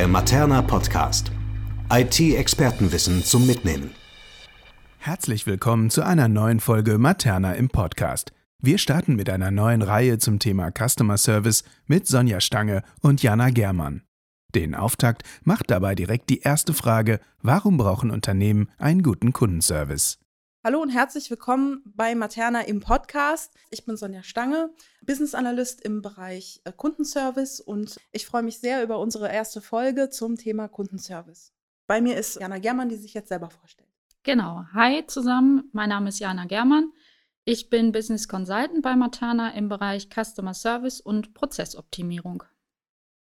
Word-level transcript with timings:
der 0.00 0.08
Materna 0.08 0.62
Podcast. 0.62 1.30
IT-Expertenwissen 1.92 3.22
zum 3.22 3.46
Mitnehmen. 3.46 3.90
Herzlich 4.96 5.46
willkommen 5.46 5.90
zu 5.90 6.02
einer 6.02 6.26
neuen 6.26 6.60
Folge 6.60 6.96
Materna 6.96 7.52
im 7.52 7.68
Podcast. 7.68 8.32
Wir 8.62 8.78
starten 8.78 9.14
mit 9.14 9.28
einer 9.28 9.50
neuen 9.50 9.82
Reihe 9.82 10.16
zum 10.16 10.38
Thema 10.38 10.70
Customer 10.70 11.18
Service 11.18 11.64
mit 11.86 12.06
Sonja 12.06 12.40
Stange 12.40 12.82
und 13.02 13.22
Jana 13.22 13.50
Germann. 13.50 14.00
Den 14.54 14.74
Auftakt 14.74 15.22
macht 15.42 15.70
dabei 15.70 15.94
direkt 15.94 16.30
die 16.30 16.40
erste 16.40 16.72
Frage, 16.72 17.20
warum 17.42 17.76
brauchen 17.76 18.10
Unternehmen 18.10 18.70
einen 18.78 19.02
guten 19.02 19.34
Kundenservice? 19.34 20.18
Hallo 20.62 20.82
und 20.82 20.90
herzlich 20.90 21.30
willkommen 21.30 21.80
bei 21.86 22.14
Materna 22.14 22.60
im 22.60 22.80
Podcast. 22.80 23.54
Ich 23.70 23.86
bin 23.86 23.96
Sonja 23.96 24.22
Stange, 24.22 24.68
Business 25.00 25.34
Analyst 25.34 25.80
im 25.80 26.02
Bereich 26.02 26.60
äh, 26.64 26.72
Kundenservice 26.76 27.60
und 27.60 27.96
ich 28.12 28.26
freue 28.26 28.42
mich 28.42 28.58
sehr 28.58 28.82
über 28.82 28.98
unsere 28.98 29.32
erste 29.32 29.62
Folge 29.62 30.10
zum 30.10 30.36
Thema 30.36 30.68
Kundenservice. 30.68 31.54
Bei 31.86 32.02
mir 32.02 32.18
ist 32.18 32.38
Jana 32.38 32.58
Germann, 32.58 32.90
die 32.90 32.96
sich 32.96 33.14
jetzt 33.14 33.30
selber 33.30 33.48
vorstellt. 33.48 33.88
Genau. 34.22 34.66
Hi 34.74 35.06
zusammen, 35.06 35.70
mein 35.72 35.88
Name 35.88 36.10
ist 36.10 36.18
Jana 36.18 36.44
Germann. 36.44 36.92
Ich 37.46 37.70
bin 37.70 37.90
Business 37.90 38.28
Consultant 38.28 38.82
bei 38.82 38.96
Materna 38.96 39.54
im 39.54 39.70
Bereich 39.70 40.10
Customer 40.10 40.52
Service 40.52 41.00
und 41.00 41.32
Prozessoptimierung. 41.32 42.44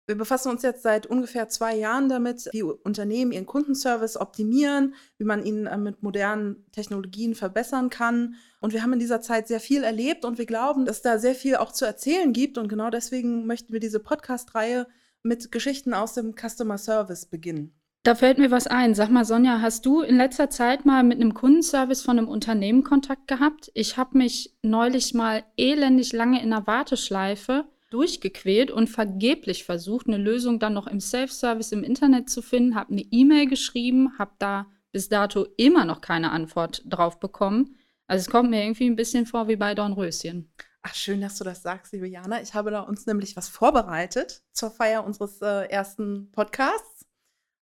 Wir 0.07 0.15
befassen 0.15 0.49
uns 0.49 0.61
jetzt 0.61 0.83
seit 0.83 1.07
ungefähr 1.07 1.49
zwei 1.49 1.75
Jahren 1.75 2.09
damit, 2.09 2.47
wie 2.51 2.61
Unternehmen 2.61 3.31
ihren 3.31 3.47
Kundenservice 3.47 4.17
optimieren, 4.17 4.93
wie 5.17 5.23
man 5.23 5.43
ihn 5.43 5.65
äh, 5.65 5.77
mit 5.77 6.03
modernen 6.03 6.63
Technologien 6.71 7.33
verbessern 7.33 7.89
kann. 7.89 8.35
Und 8.61 8.73
wir 8.73 8.83
haben 8.83 8.93
in 8.93 8.99
dieser 8.99 9.21
Zeit 9.21 9.47
sehr 9.47 9.59
viel 9.59 9.83
erlebt 9.83 10.23
und 10.23 10.37
wir 10.37 10.45
glauben, 10.45 10.85
dass 10.85 11.01
da 11.01 11.17
sehr 11.17 11.33
viel 11.33 11.55
auch 11.55 11.71
zu 11.71 11.85
erzählen 11.85 12.33
gibt. 12.33 12.59
Und 12.59 12.67
genau 12.67 12.91
deswegen 12.91 13.47
möchten 13.47 13.73
wir 13.73 13.79
diese 13.79 13.99
Podcast-Reihe 13.99 14.85
mit 15.23 15.51
Geschichten 15.51 15.95
aus 15.95 16.13
dem 16.13 16.35
Customer 16.35 16.77
Service 16.77 17.25
beginnen. 17.25 17.73
Da 18.03 18.13
fällt 18.13 18.37
mir 18.37 18.51
was 18.51 18.67
ein. 18.67 18.93
Sag 18.93 19.09
mal, 19.09 19.25
Sonja, 19.25 19.61
hast 19.61 19.87
du 19.87 20.01
in 20.01 20.17
letzter 20.17 20.51
Zeit 20.51 20.85
mal 20.85 21.01
mit 21.01 21.19
einem 21.19 21.33
Kundenservice 21.33 22.03
von 22.03 22.19
einem 22.19 22.27
Unternehmen 22.27 22.83
Kontakt 22.83 23.27
gehabt? 23.27 23.71
Ich 23.73 23.97
habe 23.97 24.19
mich 24.19 24.55
neulich 24.61 25.15
mal 25.15 25.43
elendig 25.57 26.13
lange 26.13 26.43
in 26.43 26.51
der 26.51 26.67
Warteschleife 26.67 27.65
durchgequält 27.95 28.71
und 28.71 28.89
vergeblich 28.89 29.63
versucht, 29.63 30.07
eine 30.07 30.17
Lösung 30.17 30.59
dann 30.59 30.73
noch 30.73 30.85
im 30.85 30.99
Self-Service 30.99 31.71
im 31.71 31.81
Internet 31.81 32.29
zu 32.29 32.41
finden, 32.41 32.75
habe 32.75 32.91
eine 32.91 33.03
E-Mail 33.09 33.47
geschrieben, 33.47 34.19
habe 34.19 34.33
da 34.37 34.67
bis 34.91 35.07
dato 35.07 35.47
immer 35.55 35.85
noch 35.85 36.01
keine 36.01 36.31
Antwort 36.31 36.83
drauf 36.85 37.21
bekommen. 37.21 37.77
Also 38.07 38.25
es 38.25 38.29
kommt 38.29 38.49
mir 38.49 38.63
irgendwie 38.63 38.89
ein 38.89 38.97
bisschen 38.97 39.25
vor 39.25 39.47
wie 39.47 39.55
bei 39.55 39.73
Dornröschen. 39.75 40.51
Ach, 40.81 40.93
schön, 40.93 41.21
dass 41.21 41.37
du 41.37 41.45
das 41.45 41.63
sagst, 41.63 41.93
liebe 41.93 42.07
Jana. 42.07 42.41
Ich 42.41 42.53
habe 42.53 42.69
da 42.69 42.81
uns 42.81 43.05
nämlich 43.05 43.37
was 43.37 43.47
vorbereitet 43.47 44.43
zur 44.51 44.71
Feier 44.71 45.05
unseres 45.05 45.41
äh, 45.41 45.69
ersten 45.69 46.31
Podcasts. 46.33 47.05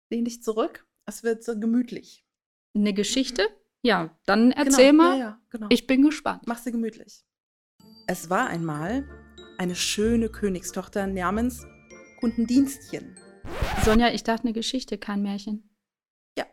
Lehn 0.09 0.23
dich 0.23 0.41
zurück. 0.41 0.87
Es 1.05 1.23
wird 1.23 1.43
so 1.43 1.59
gemütlich. 1.59 2.23
Eine 2.73 2.93
Geschichte? 2.93 3.43
Ja, 3.83 4.17
dann 4.25 4.51
erzähl 4.51 4.91
genau, 4.91 5.03
mal. 5.03 5.17
Ja, 5.17 5.23
ja, 5.23 5.41
genau. 5.49 5.67
Ich 5.69 5.87
bin 5.87 6.03
gespannt. 6.03 6.43
Mach 6.45 6.57
sie 6.57 6.71
gemütlich. 6.71 7.25
Es 8.07 8.29
war 8.29 8.47
einmal 8.47 9.05
eine 9.61 9.75
schöne 9.75 10.27
Königstochter 10.27 11.05
namens 11.05 11.67
Kundendienstchen. 12.19 13.15
Sonja, 13.85 14.11
ich 14.11 14.23
dachte 14.23 14.45
eine 14.45 14.53
Geschichte, 14.53 14.97
kein 14.97 15.21
Märchen. 15.21 15.69
Ja, 16.35 16.45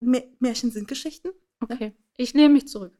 Mä 0.00 0.22
Märchen 0.38 0.70
sind 0.70 0.86
Geschichten. 0.86 1.30
Okay, 1.60 1.94
ich 2.18 2.34
nehme 2.34 2.52
mich 2.52 2.68
zurück. 2.68 2.92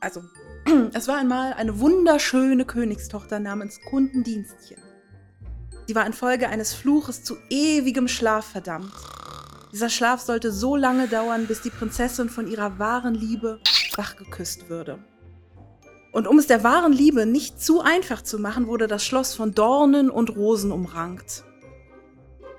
Also, 0.00 0.20
es 0.94 1.06
war 1.06 1.16
einmal 1.16 1.52
eine 1.52 1.78
wunderschöne 1.78 2.64
Königstochter 2.64 3.38
namens 3.38 3.78
Kundendienstchen. 3.88 4.82
Sie 5.86 5.94
war 5.94 6.04
infolge 6.04 6.48
eines 6.48 6.74
Fluches 6.74 7.22
zu 7.22 7.36
ewigem 7.48 8.08
Schlaf 8.08 8.46
verdammt. 8.46 8.92
Dieser 9.72 9.90
Schlaf 9.90 10.22
sollte 10.22 10.50
so 10.50 10.74
lange 10.74 11.06
dauern, 11.06 11.46
bis 11.46 11.62
die 11.62 11.70
Prinzessin 11.70 12.28
von 12.28 12.48
ihrer 12.48 12.80
wahren 12.80 13.14
Liebe 13.14 13.60
wachgeküsst 13.94 14.68
würde. 14.68 14.98
Und 16.16 16.26
um 16.26 16.38
es 16.38 16.46
der 16.46 16.64
wahren 16.64 16.94
Liebe 16.94 17.26
nicht 17.26 17.60
zu 17.60 17.82
einfach 17.82 18.22
zu 18.22 18.38
machen, 18.38 18.68
wurde 18.68 18.86
das 18.86 19.04
Schloss 19.04 19.34
von 19.34 19.52
Dornen 19.52 20.08
und 20.08 20.34
Rosen 20.34 20.72
umrankt. 20.72 21.44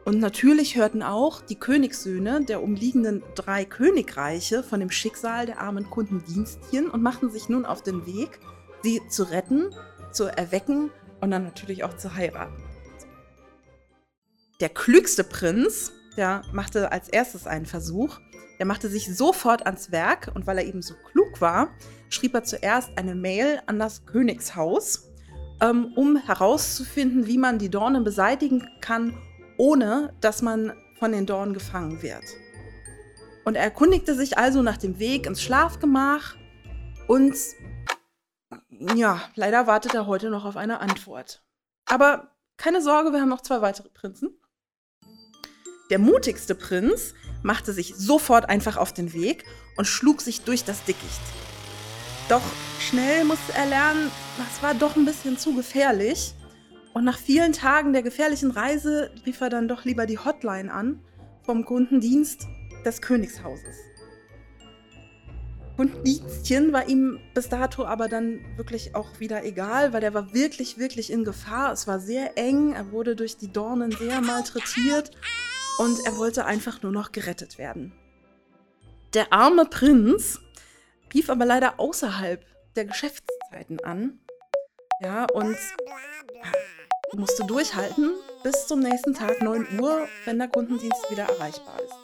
Und 0.05 0.19
natürlich 0.19 0.75
hörten 0.75 1.01
auch 1.01 1.41
die 1.41 1.55
Königssöhne 1.55 2.45
der 2.45 2.61
umliegenden 2.61 3.23
drei 3.33 3.65
Königreiche 3.65 4.61
von 4.61 4.79
dem 4.79 4.91
Schicksal 4.91 5.47
der 5.47 5.59
armen 5.59 5.89
Kundendienstchen 5.89 6.87
und 6.87 7.01
machten 7.01 7.31
sich 7.31 7.49
nun 7.49 7.65
auf 7.65 7.81
den 7.81 8.05
Weg, 8.05 8.39
sie 8.83 9.01
zu 9.09 9.23
retten, 9.23 9.73
zu 10.11 10.25
erwecken 10.25 10.91
und 11.19 11.31
dann 11.31 11.43
natürlich 11.43 11.83
auch 11.83 11.97
zu 11.97 12.13
heiraten. 12.13 12.63
Der 14.59 14.69
klügste 14.69 15.23
Prinz, 15.23 15.93
der 16.15 16.43
machte 16.53 16.91
als 16.91 17.09
erstes 17.09 17.47
einen 17.47 17.65
Versuch. 17.65 18.19
Der 18.59 18.65
machte 18.65 18.89
sich 18.89 19.15
sofort 19.15 19.65
ans 19.65 19.91
Werk 19.91 20.31
und 20.33 20.47
weil 20.47 20.57
er 20.57 20.65
eben 20.65 20.81
so 20.81 20.95
klug 21.11 21.41
war, 21.41 21.69
schrieb 22.09 22.33
er 22.33 22.43
zuerst 22.43 22.97
eine 22.97 23.15
Mail 23.15 23.61
an 23.65 23.79
das 23.79 24.05
Königshaus, 24.05 25.09
ähm, 25.61 25.93
um 25.95 26.17
herauszufinden, 26.17 27.27
wie 27.27 27.37
man 27.37 27.59
die 27.59 27.69
Dornen 27.69 28.03
beseitigen 28.03 28.67
kann, 28.81 29.17
ohne 29.57 30.13
dass 30.21 30.41
man 30.41 30.73
von 30.99 31.11
den 31.11 31.25
Dornen 31.25 31.53
gefangen 31.53 32.01
wird. 32.01 32.23
Und 33.45 33.55
er 33.55 33.63
erkundigte 33.63 34.15
sich 34.15 34.37
also 34.37 34.61
nach 34.61 34.77
dem 34.77 34.99
Weg 34.99 35.25
ins 35.25 35.41
Schlafgemach 35.41 36.35
und 37.07 37.35
ja, 38.95 39.21
leider 39.35 39.67
wartet 39.67 39.93
er 39.93 40.07
heute 40.07 40.29
noch 40.29 40.45
auf 40.45 40.57
eine 40.57 40.79
Antwort. 40.79 41.43
Aber 41.85 42.31
keine 42.57 42.81
Sorge, 42.81 43.11
wir 43.11 43.21
haben 43.21 43.29
noch 43.29 43.41
zwei 43.41 43.61
weitere 43.61 43.89
Prinzen. 43.89 44.37
Der 45.89 45.99
mutigste 45.99 46.53
Prinz 46.53 47.13
machte 47.43 47.71
sich 47.71 47.95
sofort 47.95 48.49
einfach 48.49 48.75
auf 48.75 48.93
den 48.93 49.13
Weg 49.13 49.45
und 49.77 49.85
schlug 49.85 50.21
sich 50.21 50.41
durch 50.41 50.65
das 50.65 50.83
Dickicht. 50.83 51.21
Doch 52.27 52.41
schnell 52.79 53.23
musste 53.23 53.53
er 53.53 53.67
lernen, 53.67 54.11
das 54.37 54.61
war 54.61 54.73
doch 54.73 54.97
ein 54.97 55.05
bisschen 55.05 55.37
zu 55.37 55.55
gefährlich. 55.55 56.33
Und 56.93 57.05
nach 57.05 57.17
vielen 57.17 57.53
Tagen 57.53 57.93
der 57.93 58.01
gefährlichen 58.03 58.51
Reise 58.51 59.11
rief 59.25 59.39
er 59.39 59.49
dann 59.49 59.69
doch 59.69 59.85
lieber 59.85 60.05
die 60.05 60.17
Hotline 60.17 60.73
an 60.73 60.99
vom 61.43 61.63
Kundendienst 61.63 62.47
des 62.83 63.01
Königshauses. 63.01 63.77
Kundendienstchen 65.77 66.73
war 66.73 66.89
ihm 66.89 67.19
bis 67.33 67.47
dato 67.49 67.85
aber 67.85 68.09
dann 68.09 68.39
wirklich 68.57 68.95
auch 68.95 69.19
wieder 69.19 69.45
egal, 69.45 69.93
weil 69.93 70.03
er 70.03 70.13
war 70.13 70.33
wirklich, 70.33 70.79
wirklich 70.79 71.13
in 71.13 71.23
Gefahr. 71.23 71.71
Es 71.71 71.87
war 71.87 71.99
sehr 71.99 72.37
eng, 72.37 72.73
er 72.73 72.91
wurde 72.91 73.15
durch 73.15 73.37
die 73.37 73.53
Dornen 73.53 73.91
sehr 73.91 74.19
malträtiert 74.19 75.11
und 75.77 76.05
er 76.05 76.17
wollte 76.17 76.45
einfach 76.45 76.81
nur 76.81 76.91
noch 76.91 77.11
gerettet 77.11 77.57
werden. 77.57 77.93
Der 79.13 79.31
arme 79.31 79.65
Prinz 79.65 80.39
rief 81.13 81.29
aber 81.29 81.45
leider 81.45 81.79
außerhalb 81.79 82.45
der 82.75 82.85
Geschäftszeiten 82.85 83.79
an. 83.83 84.19
Ja, 85.01 85.25
und 85.33 85.57
musste 87.15 87.45
durchhalten 87.45 88.11
bis 88.43 88.67
zum 88.67 88.79
nächsten 88.79 89.13
Tag 89.13 89.41
9 89.41 89.79
Uhr, 89.79 90.07
wenn 90.25 90.37
der 90.37 90.47
Kundendienst 90.47 91.09
wieder 91.09 91.23
erreichbar 91.23 91.79
ist. 91.83 91.95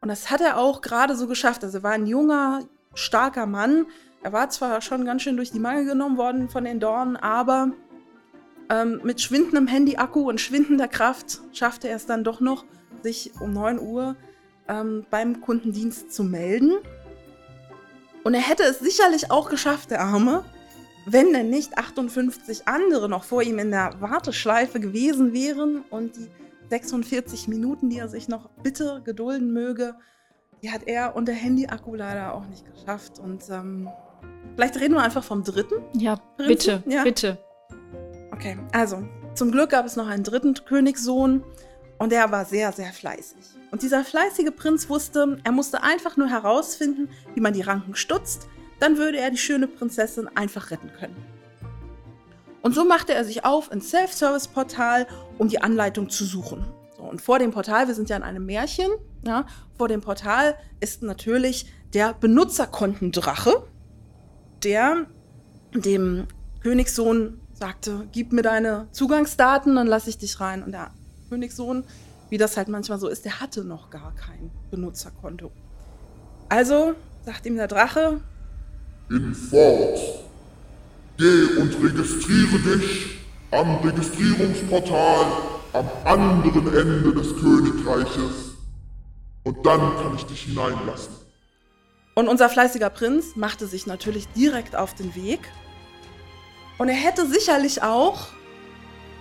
Und 0.00 0.08
das 0.08 0.30
hat 0.30 0.40
er 0.40 0.58
auch 0.58 0.82
gerade 0.82 1.16
so 1.16 1.26
geschafft. 1.26 1.64
Also 1.64 1.78
er 1.78 1.82
war 1.82 1.92
ein 1.92 2.06
junger, 2.06 2.64
starker 2.94 3.46
Mann. 3.46 3.86
Er 4.22 4.32
war 4.32 4.50
zwar 4.50 4.80
schon 4.80 5.04
ganz 5.04 5.22
schön 5.22 5.36
durch 5.36 5.50
die 5.50 5.58
Mangel 5.58 5.86
genommen 5.86 6.18
worden 6.18 6.48
von 6.48 6.64
den 6.64 6.80
Dornen, 6.80 7.16
aber 7.16 7.72
ähm, 8.70 9.00
mit 9.04 9.20
schwindendem 9.20 9.66
Handy-Akku 9.66 10.28
und 10.28 10.40
schwindender 10.40 10.88
Kraft 10.88 11.40
schaffte 11.52 11.88
er 11.88 11.96
es 11.96 12.06
dann 12.06 12.24
doch 12.24 12.40
noch, 12.40 12.64
sich 13.02 13.32
um 13.40 13.52
9 13.52 13.78
Uhr 13.78 14.16
ähm, 14.68 15.04
beim 15.10 15.40
Kundendienst 15.40 16.12
zu 16.12 16.24
melden. 16.24 16.72
Und 18.22 18.34
er 18.34 18.40
hätte 18.40 18.62
es 18.62 18.78
sicherlich 18.78 19.30
auch 19.30 19.50
geschafft, 19.50 19.90
der 19.90 20.00
Arme, 20.00 20.44
wenn 21.06 21.32
denn 21.34 21.50
nicht 21.50 21.76
58 21.76 22.66
andere 22.66 23.08
noch 23.10 23.24
vor 23.24 23.42
ihm 23.42 23.58
in 23.58 23.70
der 23.70 24.00
Warteschleife 24.00 24.80
gewesen 24.80 25.34
wären 25.34 25.82
und 25.90 26.16
die 26.16 26.30
46 26.70 27.46
Minuten, 27.48 27.90
die 27.90 27.98
er 27.98 28.08
sich 28.08 28.26
noch 28.28 28.48
bitte 28.62 29.02
gedulden 29.04 29.52
möge, 29.52 29.96
die 30.62 30.70
hat 30.70 30.84
er 30.86 31.14
und 31.14 31.28
der 31.28 31.34
Handy-Akku 31.34 31.94
leider 31.94 32.34
auch 32.34 32.46
nicht 32.46 32.64
geschafft. 32.72 33.18
Und 33.18 33.42
ähm, 33.50 33.90
vielleicht 34.54 34.80
reden 34.80 34.94
wir 34.94 35.02
einfach 35.02 35.22
vom 35.22 35.44
dritten. 35.44 35.74
Ja, 35.92 36.16
Prinzen? 36.16 36.48
bitte, 36.48 36.82
Ja. 36.86 37.02
bitte. 37.02 37.38
Okay, 38.34 38.58
also 38.72 39.06
zum 39.34 39.52
Glück 39.52 39.70
gab 39.70 39.86
es 39.86 39.94
noch 39.94 40.08
einen 40.08 40.24
dritten 40.24 40.54
Königssohn 40.54 41.44
und 41.98 42.10
der 42.10 42.32
war 42.32 42.44
sehr, 42.44 42.72
sehr 42.72 42.92
fleißig. 42.92 43.38
Und 43.70 43.82
dieser 43.82 44.04
fleißige 44.04 44.50
Prinz 44.56 44.88
wusste, 44.88 45.38
er 45.44 45.52
musste 45.52 45.84
einfach 45.84 46.16
nur 46.16 46.28
herausfinden, 46.28 47.08
wie 47.34 47.40
man 47.40 47.52
die 47.52 47.60
Ranken 47.60 47.94
stutzt, 47.94 48.48
dann 48.80 48.98
würde 48.98 49.18
er 49.18 49.30
die 49.30 49.38
schöne 49.38 49.68
Prinzessin 49.68 50.28
einfach 50.34 50.72
retten 50.72 50.90
können. 50.98 51.14
Und 52.60 52.74
so 52.74 52.84
machte 52.84 53.14
er 53.14 53.24
sich 53.24 53.44
auf 53.44 53.70
ins 53.70 53.90
Self-Service-Portal, 53.90 55.06
um 55.38 55.48
die 55.48 55.62
Anleitung 55.62 56.10
zu 56.10 56.24
suchen. 56.24 56.66
So, 56.96 57.04
und 57.04 57.22
vor 57.22 57.38
dem 57.38 57.52
Portal, 57.52 57.86
wir 57.86 57.94
sind 57.94 58.10
ja 58.10 58.16
in 58.16 58.24
einem 58.24 58.46
Märchen, 58.46 58.90
ja, 59.24 59.46
vor 59.78 59.86
dem 59.86 60.00
Portal 60.00 60.56
ist 60.80 61.04
natürlich 61.04 61.72
der 61.92 62.14
Benutzerkontendrache, 62.14 63.64
der 64.64 65.06
dem 65.72 66.26
Königssohn 66.62 67.40
sagte, 67.54 68.06
gib 68.12 68.32
mir 68.32 68.42
deine 68.42 68.88
Zugangsdaten, 68.92 69.74
dann 69.76 69.86
lasse 69.86 70.10
ich 70.10 70.18
dich 70.18 70.40
rein. 70.40 70.62
Und 70.62 70.72
der 70.72 70.90
Königssohn, 71.30 71.84
wie 72.30 72.38
das 72.38 72.56
halt 72.56 72.68
manchmal 72.68 72.98
so 72.98 73.08
ist, 73.08 73.24
der 73.24 73.40
hatte 73.40 73.64
noch 73.64 73.90
gar 73.90 74.14
kein 74.14 74.50
Benutzerkonto. 74.70 75.50
Also 76.48 76.94
sagt 77.24 77.46
ihm 77.46 77.56
der 77.56 77.68
Drache, 77.68 78.20
Hinfort, 79.08 79.98
geh 81.18 81.60
und 81.60 81.74
registriere 81.82 82.58
dich 82.58 83.18
am 83.50 83.76
Registrierungsportal 83.76 85.26
am 85.72 85.88
anderen 86.04 86.66
Ende 86.74 87.12
des 87.12 87.34
Königreiches 87.36 88.54
und 89.42 89.66
dann 89.66 89.80
kann 89.96 90.14
ich 90.16 90.24
dich 90.24 90.42
hineinlassen. 90.42 91.14
Und 92.14 92.28
unser 92.28 92.48
fleißiger 92.48 92.90
Prinz 92.90 93.36
machte 93.36 93.66
sich 93.66 93.86
natürlich 93.86 94.28
direkt 94.28 94.76
auf 94.76 94.94
den 94.94 95.14
Weg. 95.14 95.40
Und 96.78 96.88
er 96.88 96.94
hätte 96.94 97.26
sicherlich 97.26 97.82
auch 97.82 98.28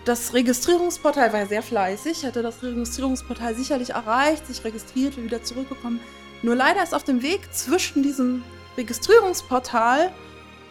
das 0.05 0.33
Registrierungsportal, 0.33 1.31
war 1.31 1.41
ja 1.41 1.45
sehr 1.45 1.63
fleißig, 1.63 2.23
hätte 2.23 2.41
das 2.41 2.61
Registrierungsportal 2.61 3.55
sicherlich 3.55 3.91
erreicht, 3.91 4.47
sich 4.47 4.63
registriert, 4.63 5.17
und 5.17 5.23
wieder 5.23 5.43
zurückgekommen. 5.43 5.99
Nur 6.41 6.55
leider 6.55 6.83
ist 6.83 6.93
auf 6.93 7.03
dem 7.03 7.21
Weg 7.21 7.53
zwischen 7.53 8.03
diesem 8.03 8.43
Registrierungsportal 8.75 10.11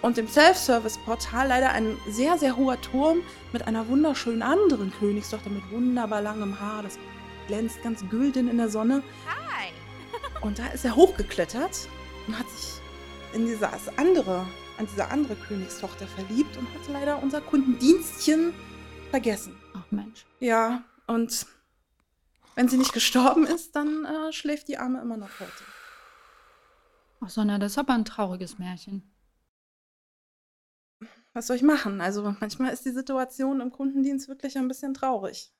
und 0.03 0.17
dem 0.17 0.29
Self-Service-Portal 0.29 1.49
leider 1.49 1.71
ein 1.71 1.97
sehr, 2.11 2.37
sehr 2.37 2.57
hoher 2.57 2.81
Turm 2.81 3.23
mit 3.53 3.67
einer 3.67 3.89
wunderschönen 3.89 4.43
anderen 4.43 4.93
Königstochter 4.99 5.49
mit 5.49 5.71
wunderbar 5.71 6.21
langem 6.21 6.61
Haar. 6.61 6.83
Das 6.83 6.99
glänzt 7.47 7.83
ganz 7.83 8.05
gülden 8.11 8.49
in 8.49 8.59
der 8.59 8.69
Sonne. 8.69 9.03
Hi. 9.27 9.71
Und 10.43 10.59
da 10.59 10.67
ist 10.67 10.85
er 10.85 10.97
hochgeklettert 10.97 11.89
und 12.27 12.39
hat 12.39 12.51
sich 12.51 12.81
in 13.33 13.47
dieses 13.47 13.63
andere, 13.97 14.45
an 14.79 14.87
diese 14.91 15.11
andere 15.11 15.35
Königstochter 15.37 16.07
verliebt 16.07 16.57
und 16.57 16.67
hat 16.75 16.89
leider 16.89 17.23
unser 17.23 17.41
Kundendienstchen 17.41 18.53
vergessen. 19.11 19.57
Ach 19.75 19.91
Mensch. 19.91 20.27
Ja, 20.41 20.85
und 21.07 21.47
wenn 22.55 22.69
sie 22.69 22.79
nicht 22.79 22.93
gestorben 22.93 23.47
ist, 23.47 23.77
dann 23.77 24.05
äh, 24.05 24.33
schläft 24.33 24.69
die 24.69 24.79
Arme 24.79 25.01
immer 25.01 25.17
noch 25.17 25.41
heute. 25.41 25.65
Ach 27.21 27.31
Sonja, 27.31 27.59
das 27.59 27.73
ist 27.73 27.79
aber 27.79 27.95
ein 27.95 28.05
trauriges 28.05 28.59
Märchen. 28.59 29.03
Was 31.35 31.47
soll 31.47 31.57
ich 31.57 31.63
machen? 31.63 32.01
Also 32.01 32.35
manchmal 32.41 32.73
ist 32.73 32.85
die 32.85 32.91
Situation 32.91 33.61
im 33.61 33.71
Kundendienst 33.71 34.29
wirklich 34.29 34.59
ein 34.59 34.69
bisschen 34.69 34.93
traurig. 34.93 35.53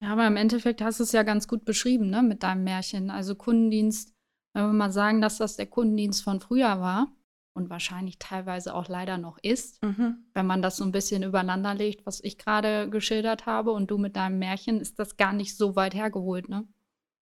Ja, 0.00 0.12
aber 0.12 0.26
im 0.26 0.36
Endeffekt 0.36 0.80
hast 0.80 1.00
du 1.00 1.04
es 1.04 1.12
ja 1.12 1.24
ganz 1.24 1.48
gut 1.48 1.64
beschrieben, 1.64 2.08
ne, 2.08 2.22
mit 2.22 2.44
deinem 2.44 2.62
Märchen. 2.62 3.10
Also 3.10 3.34
Kundendienst, 3.34 4.14
wenn 4.52 4.66
wir 4.66 4.72
mal 4.72 4.92
sagen, 4.92 5.20
dass 5.20 5.38
das 5.38 5.56
der 5.56 5.66
Kundendienst 5.66 6.22
von 6.22 6.40
früher 6.40 6.80
war 6.80 7.12
und 7.54 7.70
wahrscheinlich 7.70 8.18
teilweise 8.18 8.74
auch 8.74 8.88
leider 8.88 9.18
noch 9.18 9.38
ist, 9.42 9.82
Mhm. 9.82 10.26
wenn 10.34 10.46
man 10.46 10.62
das 10.62 10.76
so 10.76 10.84
ein 10.84 10.92
bisschen 10.92 11.22
übereinander 11.22 11.74
legt, 11.74 12.06
was 12.06 12.20
ich 12.22 12.38
gerade 12.38 12.88
geschildert 12.88 13.46
habe 13.46 13.72
und 13.72 13.90
du 13.90 13.98
mit 13.98 14.16
deinem 14.16 14.38
Märchen, 14.38 14.80
ist 14.80 14.98
das 14.98 15.16
gar 15.16 15.32
nicht 15.32 15.56
so 15.56 15.74
weit 15.76 15.94
hergeholt, 15.94 16.48
ne? 16.48 16.66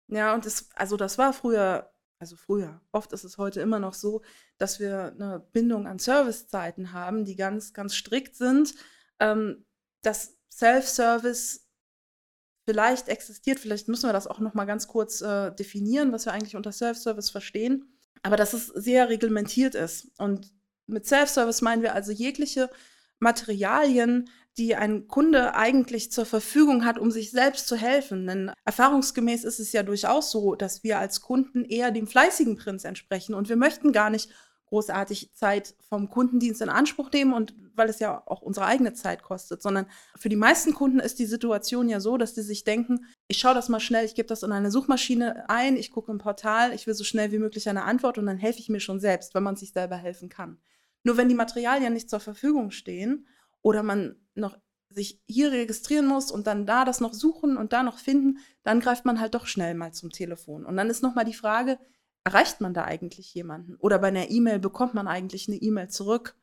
Ja, 0.08 0.34
und 0.34 0.44
das, 0.46 0.68
also 0.74 0.96
das 0.96 1.18
war 1.18 1.32
früher, 1.32 1.90
also 2.18 2.36
früher, 2.36 2.80
oft 2.92 3.12
ist 3.12 3.24
es 3.24 3.38
heute 3.38 3.60
immer 3.60 3.78
noch 3.78 3.94
so, 3.94 4.22
dass 4.58 4.78
wir 4.80 5.12
eine 5.18 5.40
Bindung 5.52 5.86
an 5.86 5.98
Servicezeiten 5.98 6.92
haben, 6.92 7.24
die 7.24 7.36
ganz, 7.36 7.72
ganz 7.72 7.94
strikt 7.94 8.36
sind. 8.36 8.74
Ähm, 9.20 9.64
dass 10.02 10.36
Self-Service 10.50 11.68
vielleicht 12.64 13.08
existiert, 13.08 13.58
vielleicht 13.58 13.88
müssen 13.88 14.08
wir 14.08 14.12
das 14.12 14.26
auch 14.26 14.40
noch 14.40 14.54
mal 14.54 14.64
ganz 14.64 14.88
kurz 14.88 15.20
äh, 15.20 15.50
definieren, 15.54 16.12
was 16.12 16.24
wir 16.26 16.32
eigentlich 16.32 16.56
unter 16.56 16.72
Self-Service 16.72 17.30
verstehen, 17.30 17.99
aber 18.22 18.36
dass 18.36 18.52
es 18.52 18.66
sehr 18.66 19.08
reglementiert 19.08 19.74
ist. 19.74 20.08
Und 20.18 20.52
mit 20.86 21.06
Self-Service 21.06 21.62
meinen 21.62 21.82
wir 21.82 21.94
also 21.94 22.12
jegliche 22.12 22.70
Materialien, 23.18 24.28
die 24.58 24.74
ein 24.74 25.06
Kunde 25.06 25.54
eigentlich 25.54 26.10
zur 26.10 26.26
Verfügung 26.26 26.84
hat, 26.84 26.98
um 26.98 27.10
sich 27.10 27.30
selbst 27.30 27.68
zu 27.68 27.76
helfen. 27.76 28.26
Denn 28.26 28.52
erfahrungsgemäß 28.64 29.44
ist 29.44 29.60
es 29.60 29.72
ja 29.72 29.82
durchaus 29.82 30.30
so, 30.30 30.54
dass 30.54 30.82
wir 30.82 30.98
als 30.98 31.20
Kunden 31.20 31.64
eher 31.64 31.90
dem 31.90 32.06
fleißigen 32.06 32.56
Prinz 32.56 32.84
entsprechen 32.84 33.34
und 33.34 33.48
wir 33.48 33.56
möchten 33.56 33.92
gar 33.92 34.10
nicht 34.10 34.30
großartig 34.70 35.34
Zeit 35.34 35.74
vom 35.88 36.08
Kundendienst 36.08 36.62
in 36.62 36.68
Anspruch 36.68 37.10
nehmen 37.12 37.34
und 37.34 37.54
weil 37.74 37.88
es 37.88 37.98
ja 37.98 38.22
auch 38.26 38.40
unsere 38.40 38.66
eigene 38.66 38.94
Zeit 38.94 39.22
kostet, 39.22 39.60
sondern 39.60 39.86
für 40.16 40.28
die 40.28 40.36
meisten 40.36 40.74
Kunden 40.74 41.00
ist 41.00 41.18
die 41.18 41.26
Situation 41.26 41.88
ja 41.88 42.00
so, 42.00 42.16
dass 42.16 42.34
die 42.34 42.42
sich 42.42 42.64
denken, 42.64 43.04
ich 43.26 43.38
schaue 43.38 43.54
das 43.54 43.68
mal 43.68 43.80
schnell, 43.80 44.04
ich 44.04 44.14
gebe 44.14 44.28
das 44.28 44.44
in 44.44 44.52
eine 44.52 44.70
Suchmaschine 44.70 45.48
ein, 45.48 45.76
ich 45.76 45.90
gucke 45.90 46.12
im 46.12 46.18
Portal, 46.18 46.72
ich 46.72 46.86
will 46.86 46.94
so 46.94 47.04
schnell 47.04 47.32
wie 47.32 47.38
möglich 47.38 47.68
eine 47.68 47.84
Antwort 47.84 48.16
und 48.16 48.26
dann 48.26 48.38
helfe 48.38 48.60
ich 48.60 48.68
mir 48.68 48.80
schon 48.80 49.00
selbst, 49.00 49.34
wenn 49.34 49.42
man 49.42 49.56
sich 49.56 49.72
selber 49.72 49.96
helfen 49.96 50.28
kann. 50.28 50.58
Nur 51.02 51.16
wenn 51.16 51.28
die 51.28 51.34
Materialien 51.34 51.92
nicht 51.92 52.08
zur 52.08 52.20
Verfügung 52.20 52.70
stehen 52.70 53.26
oder 53.62 53.82
man 53.82 54.16
noch 54.34 54.56
sich 54.88 55.20
hier 55.26 55.52
registrieren 55.52 56.06
muss 56.06 56.30
und 56.30 56.46
dann 56.46 56.66
da 56.66 56.84
das 56.84 57.00
noch 57.00 57.14
suchen 57.14 57.56
und 57.56 57.72
da 57.72 57.82
noch 57.82 57.98
finden, 57.98 58.38
dann 58.62 58.80
greift 58.80 59.04
man 59.04 59.20
halt 59.20 59.34
doch 59.34 59.46
schnell 59.46 59.74
mal 59.74 59.92
zum 59.92 60.10
Telefon. 60.10 60.66
Und 60.66 60.76
dann 60.76 60.90
ist 60.90 61.02
noch 61.02 61.14
mal 61.14 61.24
die 61.24 61.34
Frage, 61.34 61.78
erreicht 62.24 62.60
man 62.60 62.74
da 62.74 62.84
eigentlich 62.84 63.34
jemanden? 63.34 63.76
Oder 63.76 63.98
bei 63.98 64.08
einer 64.08 64.30
E-Mail 64.30 64.58
bekommt 64.58 64.94
man 64.94 65.08
eigentlich 65.08 65.48
eine 65.48 65.56
E-Mail 65.56 65.88
zurück? 65.88 66.36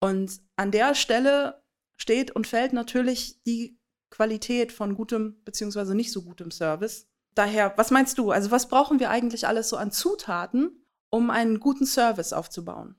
Und 0.00 0.40
an 0.56 0.70
der 0.70 0.94
Stelle 0.94 1.62
steht 1.96 2.30
und 2.30 2.46
fällt 2.46 2.72
natürlich 2.72 3.42
die 3.42 3.78
Qualität 4.08 4.72
von 4.72 4.94
gutem 4.94 5.42
beziehungsweise 5.44 5.94
nicht 5.94 6.12
so 6.12 6.22
gutem 6.22 6.50
Service. 6.50 7.06
Daher, 7.34 7.74
was 7.76 7.90
meinst 7.90 8.18
du? 8.18 8.30
Also 8.30 8.50
was 8.50 8.68
brauchen 8.68 8.98
wir 8.98 9.10
eigentlich 9.10 9.46
alles 9.46 9.68
so 9.68 9.76
an 9.76 9.92
Zutaten, 9.92 10.84
um 11.10 11.30
einen 11.30 11.60
guten 11.60 11.86
Service 11.86 12.32
aufzubauen? 12.32 12.96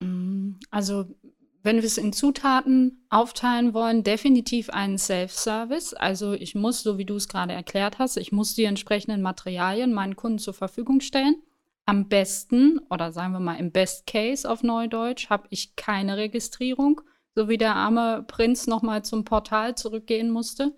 Mm, 0.00 0.54
Also, 0.70 1.06
wenn 1.62 1.76
wir 1.76 1.84
es 1.84 1.96
in 1.96 2.12
Zutaten 2.12 3.06
aufteilen 3.08 3.72
wollen, 3.72 4.02
definitiv 4.02 4.68
einen 4.70 4.98
Self-Service. 4.98 5.94
Also, 5.94 6.32
ich 6.32 6.56
muss, 6.56 6.82
so 6.82 6.98
wie 6.98 7.04
du 7.04 7.14
es 7.14 7.28
gerade 7.28 7.52
erklärt 7.52 8.00
hast, 8.00 8.16
ich 8.16 8.32
muss 8.32 8.54
die 8.54 8.64
entsprechenden 8.64 9.22
Materialien 9.22 9.92
meinen 9.92 10.16
Kunden 10.16 10.40
zur 10.40 10.54
Verfügung 10.54 11.00
stellen. 11.00 11.36
Am 11.92 12.08
besten, 12.08 12.80
oder 12.88 13.12
sagen 13.12 13.34
wir 13.34 13.38
mal 13.38 13.56
im 13.56 13.70
Best 13.70 14.06
Case 14.06 14.50
auf 14.50 14.62
Neudeutsch, 14.62 15.28
habe 15.28 15.46
ich 15.50 15.76
keine 15.76 16.16
Registrierung, 16.16 17.02
so 17.34 17.50
wie 17.50 17.58
der 17.58 17.76
arme 17.76 18.24
Prinz 18.26 18.66
nochmal 18.66 19.04
zum 19.04 19.26
Portal 19.26 19.74
zurückgehen 19.74 20.30
musste. 20.30 20.74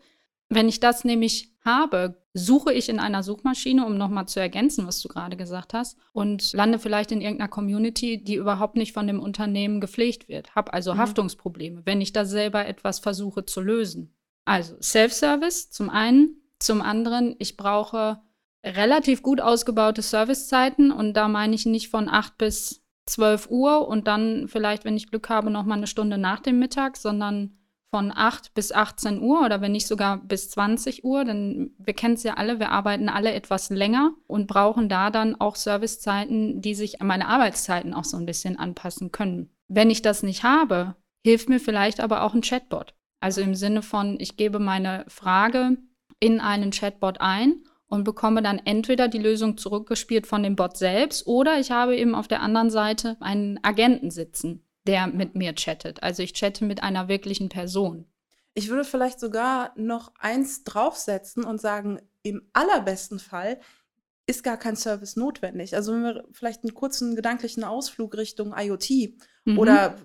Wenn 0.49 0.69
ich 0.69 0.81
das 0.81 1.05
nämlich 1.05 1.55
habe, 1.65 2.21
suche 2.33 2.73
ich 2.73 2.89
in 2.89 2.99
einer 2.99 3.23
Suchmaschine, 3.23 3.87
um 3.87 3.97
nochmal 3.97 4.27
zu 4.27 4.41
ergänzen, 4.41 4.89
was 4.89 5.01
du 5.03 5.09
gerade 5.09 5.37
gesagt 5.37 5.73
hast, 5.73 5.97
und 6.13 6.53
lande 6.53 6.81
vielleicht 6.81 7.13
in 7.13 7.21
irgendeiner 7.21 7.49
Community, 7.49 8.21
die 8.21 8.35
überhaupt 8.35 8.75
nicht 8.75 8.93
von 8.93 9.07
dem 9.07 9.21
Unternehmen 9.21 9.81
gepflegt 9.81 10.29
wird. 10.29 10.57
Habe 10.57 10.73
also 10.73 10.95
Mhm. 10.95 10.99
Haftungsprobleme, 10.99 11.83
wenn 11.85 12.01
ich 12.01 12.13
da 12.13 12.25
selber 12.25 12.67
etwas 12.67 12.99
versuche 12.99 13.47
zu 13.47 13.61
lösen. 13.61 14.13
Also 14.47 14.75
Self-Service 14.83 15.71
zum 15.71 15.91
einen, 15.91 16.43
zum 16.59 16.83
anderen, 16.83 17.37
ich 17.39 17.57
brauche 17.57 18.21
relativ 18.65 19.23
gut 19.23 19.41
ausgebaute 19.41 20.03
Servicezeiten 20.03 20.91
und 20.91 21.15
da 21.15 21.29
meine 21.29 21.55
ich 21.55 21.67
nicht 21.67 21.91
von 21.91 22.09
8 22.09 22.39
bis 22.39 22.83
12 23.07 23.51
Uhr 23.51 23.87
und 23.87 24.07
dann 24.07 24.49
vielleicht, 24.49 24.85
wenn 24.85 24.97
ich 24.97 25.11
Glück 25.11 25.29
habe, 25.29 25.51
noch 25.51 25.65
mal 25.65 25.77
eine 25.77 25.87
Stunde 25.87 26.17
nach 26.17 26.41
dem 26.41 26.59
Mittag, 26.59 26.97
sondern 26.97 27.59
von 27.95 28.11
8 28.13 28.55
bis 28.55 28.73
18 28.73 29.21
Uhr 29.21 29.45
oder 29.45 29.61
wenn 29.61 29.73
nicht 29.73 29.87
sogar 29.87 30.17
bis 30.17 30.51
20 30.51 31.05
Uhr, 31.05 31.25
denn 31.25 31.75
wir 31.79 31.95
kennen 31.95 32.15
es 32.15 32.25
ja 32.25 32.35
alle, 32.35 32.59
wir 32.59 32.71
arbeiten 32.71 33.09
alle 33.09 33.33
etwas 33.33 33.71
länger 33.71 34.15
und 34.27 34.49
brauchen 34.49 34.89
da 34.89 35.11
dann 35.11 35.41
auch 35.41 35.55
Servicezeiten, 35.55 36.61
die 36.61 36.75
sich 36.75 37.01
an 37.01 37.07
meine 37.07 37.29
Arbeitszeiten 37.29 37.95
auch 37.95 38.05
so 38.05 38.17
ein 38.17 38.27
bisschen 38.27 38.59
anpassen 38.59 39.13
können. 39.13 39.51
Wenn 39.69 39.91
ich 39.91 40.03
das 40.03 40.23
nicht 40.23 40.43
habe, 40.43 40.97
hilft 41.25 41.49
mir 41.49 41.61
vielleicht 41.61 42.01
aber 42.01 42.23
auch 42.23 42.35
ein 42.35 42.43
Chatbot. 42.43 42.95
Also 43.21 43.43
im 43.43 43.55
Sinne 43.55 43.83
von, 43.83 44.19
ich 44.19 44.37
gebe 44.37 44.59
meine 44.59 45.05
Frage 45.09 45.77
in 46.19 46.41
einen 46.41 46.73
Chatbot 46.73 47.21
ein 47.21 47.63
und 47.95 48.05
bekomme 48.05 48.43
dann 48.43 48.61
entweder 48.65 49.09
die 49.09 49.19
Lösung 49.19 49.57
zurückgespielt 49.57 50.27
von 50.27 50.43
dem 50.43 50.57
Bot 50.57 50.77
selbst 50.77 51.27
oder 51.27 51.59
ich 51.59 51.71
habe 51.71 51.97
eben 51.97 52.15
auf 52.15 52.29
der 52.29 52.43
anderen 52.43 52.71
Seite 52.71 53.17
einen 53.21 53.59
Agenten 53.63 54.11
sitzen, 54.11 54.63
der 54.87 55.07
mit 55.07 55.35
mir 55.35 55.55
chattet. 55.55 56.03
Also 56.03 56.23
ich 56.23 56.35
chatte 56.35 56.65
mit 56.65 56.83
einer 56.83 57.09
wirklichen 57.09 57.49
Person. 57.49 58.07
Ich 58.55 58.69
würde 58.69 58.85
vielleicht 58.85 59.21
sogar 59.21 59.73
noch 59.77 60.13
eins 60.19 60.65
draufsetzen 60.65 61.45
und 61.45 61.61
sagen, 61.61 62.01
im 62.23 62.43
allerbesten 62.53 63.19
Fall 63.19 63.59
ist 64.27 64.43
gar 64.43 64.57
kein 64.57 64.77
Service 64.77 65.17
notwendig. 65.17 65.77
Also 65.77 65.93
wenn 65.93 66.03
wir 66.03 66.25
vielleicht 66.33 66.65
einen 66.65 66.73
kurzen 66.75 67.15
gedanklichen 67.17 67.65
Ausflug 67.65 68.17
Richtung 68.17 68.55
IoT 68.57 69.15
Mhm. 69.47 69.59
oder 69.59 69.97
ein 69.97 70.03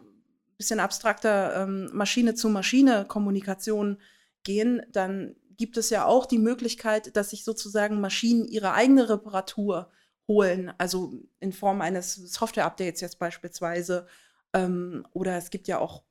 bisschen 0.57 0.81
abstrakter 0.81 1.63
ähm, 1.63 1.89
Maschine-zu-Maschine-Kommunikation 1.93 3.97
gehen, 4.43 4.81
dann 4.91 5.35
gibt 5.59 5.77
es 5.77 5.89
ja 5.89 6.05
auch 6.05 6.25
die 6.25 6.39
Möglichkeit, 6.39 7.15
dass 7.17 7.31
sich 7.31 7.43
sozusagen 7.43 7.99
Maschinen 7.99 8.45
ihre 8.45 8.73
eigene 8.73 9.09
Reparatur 9.09 9.91
holen, 10.27 10.71
also 10.77 11.13
in 11.41 11.51
Form 11.51 11.81
eines 11.81 12.15
Software-Updates 12.15 13.01
jetzt 13.01 13.19
beispielsweise. 13.19 14.07
Ähm, 14.53 15.05
oder 15.11 15.37
es 15.37 15.49
gibt 15.49 15.67
ja 15.67 15.79
auch 15.79 16.03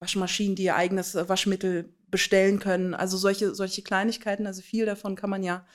Waschmaschinen, 0.00 0.54
die 0.54 0.64
ihr 0.64 0.76
eigenes 0.76 1.14
äh, 1.14 1.28
Waschmittel 1.28 1.94
bestellen 2.08 2.58
können. 2.58 2.92
Also 2.92 3.16
solche, 3.16 3.54
solche 3.54 3.82
Kleinigkeiten, 3.82 4.46
also 4.46 4.60
viel 4.60 4.84
davon 4.84 5.16
kann 5.16 5.30
man 5.30 5.42
ja 5.42 5.66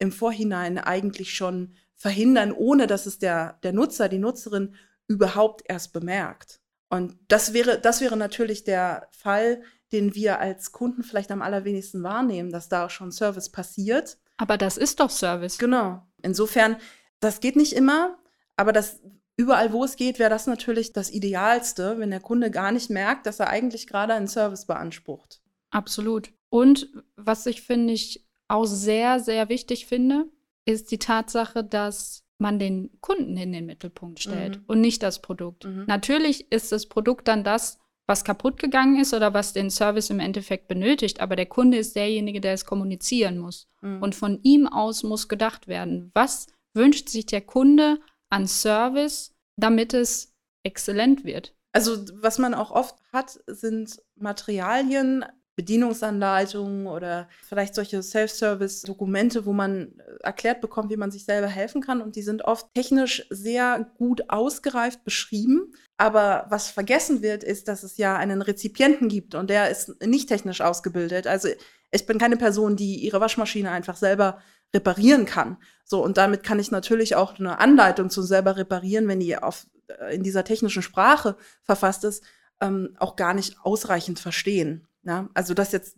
im 0.00 0.10
Vorhinein 0.10 0.76
eigentlich 0.76 1.34
schon 1.34 1.74
verhindern, 1.94 2.52
ohne 2.52 2.88
dass 2.88 3.06
es 3.06 3.20
der, 3.20 3.58
der 3.62 3.72
Nutzer, 3.72 4.08
die 4.08 4.18
Nutzerin 4.18 4.74
überhaupt 5.06 5.62
erst 5.68 5.92
bemerkt. 5.92 6.60
Und 6.88 7.16
das 7.28 7.52
wäre, 7.52 7.80
das 7.80 8.00
wäre 8.00 8.16
natürlich 8.16 8.64
der 8.64 9.08
Fall, 9.12 9.62
den 9.92 10.14
wir 10.14 10.40
als 10.40 10.72
Kunden 10.72 11.02
vielleicht 11.02 11.30
am 11.30 11.42
allerwenigsten 11.42 12.02
wahrnehmen, 12.02 12.50
dass 12.50 12.68
da 12.68 12.90
schon 12.90 13.12
Service 13.12 13.50
passiert. 13.50 14.18
Aber 14.36 14.58
das 14.58 14.76
ist 14.76 15.00
doch 15.00 15.10
Service. 15.10 15.58
Genau. 15.58 16.02
Insofern, 16.22 16.76
das 17.20 17.40
geht 17.40 17.56
nicht 17.56 17.72
immer, 17.72 18.18
aber 18.56 18.72
das 18.72 19.00
überall, 19.36 19.72
wo 19.72 19.84
es 19.84 19.96
geht, 19.96 20.18
wäre 20.18 20.30
das 20.30 20.46
natürlich 20.46 20.92
das 20.92 21.10
Idealste, 21.10 21.98
wenn 21.98 22.10
der 22.10 22.20
Kunde 22.20 22.50
gar 22.50 22.72
nicht 22.72 22.90
merkt, 22.90 23.26
dass 23.26 23.38
er 23.40 23.48
eigentlich 23.48 23.86
gerade 23.86 24.14
einen 24.14 24.28
Service 24.28 24.66
beansprucht. 24.66 25.40
Absolut. 25.70 26.32
Und 26.48 26.88
was 27.16 27.46
ich 27.46 27.62
finde 27.62 27.92
ich 27.92 28.26
auch 28.48 28.64
sehr, 28.64 29.20
sehr 29.20 29.48
wichtig 29.48 29.86
finde, 29.86 30.26
ist 30.64 30.90
die 30.90 30.98
Tatsache, 30.98 31.62
dass 31.64 32.24
man 32.38 32.58
den 32.58 32.90
Kunden 33.00 33.36
in 33.36 33.52
den 33.52 33.66
Mittelpunkt 33.66 34.20
stellt 34.20 34.58
Mhm. 34.58 34.64
und 34.66 34.80
nicht 34.80 35.02
das 35.02 35.22
Produkt. 35.22 35.64
Mhm. 35.64 35.84
Natürlich 35.86 36.50
ist 36.52 36.72
das 36.72 36.86
Produkt 36.86 37.28
dann 37.28 37.44
das, 37.44 37.78
was 38.06 38.24
kaputt 38.24 38.58
gegangen 38.58 39.00
ist 39.00 39.12
oder 39.14 39.34
was 39.34 39.52
den 39.52 39.70
Service 39.70 40.10
im 40.10 40.20
Endeffekt 40.20 40.68
benötigt, 40.68 41.20
aber 41.20 41.36
der 41.36 41.46
Kunde 41.46 41.78
ist 41.78 41.96
derjenige, 41.96 42.40
der 42.40 42.52
es 42.52 42.64
kommunizieren 42.64 43.38
muss. 43.38 43.68
Mhm. 43.80 44.02
Und 44.02 44.14
von 44.14 44.40
ihm 44.42 44.66
aus 44.68 45.02
muss 45.02 45.28
gedacht 45.28 45.66
werden, 45.66 46.10
was 46.14 46.46
wünscht 46.74 47.08
sich 47.08 47.26
der 47.26 47.40
Kunde 47.40 47.98
an 48.30 48.46
Service, 48.46 49.34
damit 49.56 49.94
es 49.94 50.34
exzellent 50.62 51.24
wird. 51.24 51.54
Also, 51.72 52.04
was 52.22 52.38
man 52.38 52.54
auch 52.54 52.70
oft 52.70 52.96
hat, 53.12 53.40
sind 53.46 54.02
Materialien, 54.14 55.24
Bedienungsanleitungen 55.56 56.86
oder 56.86 57.28
vielleicht 57.42 57.74
solche 57.74 58.02
Self-Service-Dokumente, 58.02 59.46
wo 59.46 59.54
man 59.54 59.98
äh, 59.98 60.22
erklärt 60.22 60.60
bekommt, 60.60 60.90
wie 60.90 60.98
man 60.98 61.10
sich 61.10 61.24
selber 61.24 61.48
helfen 61.48 61.80
kann. 61.80 62.02
Und 62.02 62.14
die 62.14 62.22
sind 62.22 62.44
oft 62.44 62.66
technisch 62.74 63.26
sehr 63.30 63.90
gut 63.96 64.28
ausgereift 64.28 65.02
beschrieben. 65.02 65.72
Aber 65.96 66.46
was 66.50 66.68
vergessen 66.68 67.22
wird, 67.22 67.42
ist, 67.42 67.68
dass 67.68 67.82
es 67.82 67.96
ja 67.96 68.16
einen 68.16 68.42
Rezipienten 68.42 69.08
gibt 69.08 69.34
und 69.34 69.48
der 69.48 69.70
ist 69.70 70.00
nicht 70.04 70.28
technisch 70.28 70.60
ausgebildet. 70.60 71.26
Also 71.26 71.48
ich 71.90 72.04
bin 72.04 72.18
keine 72.18 72.36
Person, 72.36 72.76
die 72.76 72.96
ihre 72.96 73.20
Waschmaschine 73.20 73.70
einfach 73.70 73.96
selber 73.96 74.38
reparieren 74.74 75.24
kann. 75.24 75.56
So, 75.84 76.04
und 76.04 76.18
damit 76.18 76.42
kann 76.42 76.58
ich 76.58 76.70
natürlich 76.70 77.16
auch 77.16 77.38
eine 77.38 77.58
Anleitung 77.60 78.10
zum 78.10 78.24
selber 78.24 78.56
reparieren, 78.58 79.08
wenn 79.08 79.20
die 79.20 79.38
auf, 79.38 79.66
äh, 79.86 80.14
in 80.14 80.22
dieser 80.22 80.44
technischen 80.44 80.82
Sprache 80.82 81.36
verfasst 81.62 82.04
ist, 82.04 82.22
ähm, 82.60 82.94
auch 82.98 83.16
gar 83.16 83.32
nicht 83.32 83.56
ausreichend 83.62 84.18
verstehen. 84.18 84.86
Ja? 85.06 85.28
Also 85.34 85.54
das 85.54 85.72
jetzt, 85.72 85.96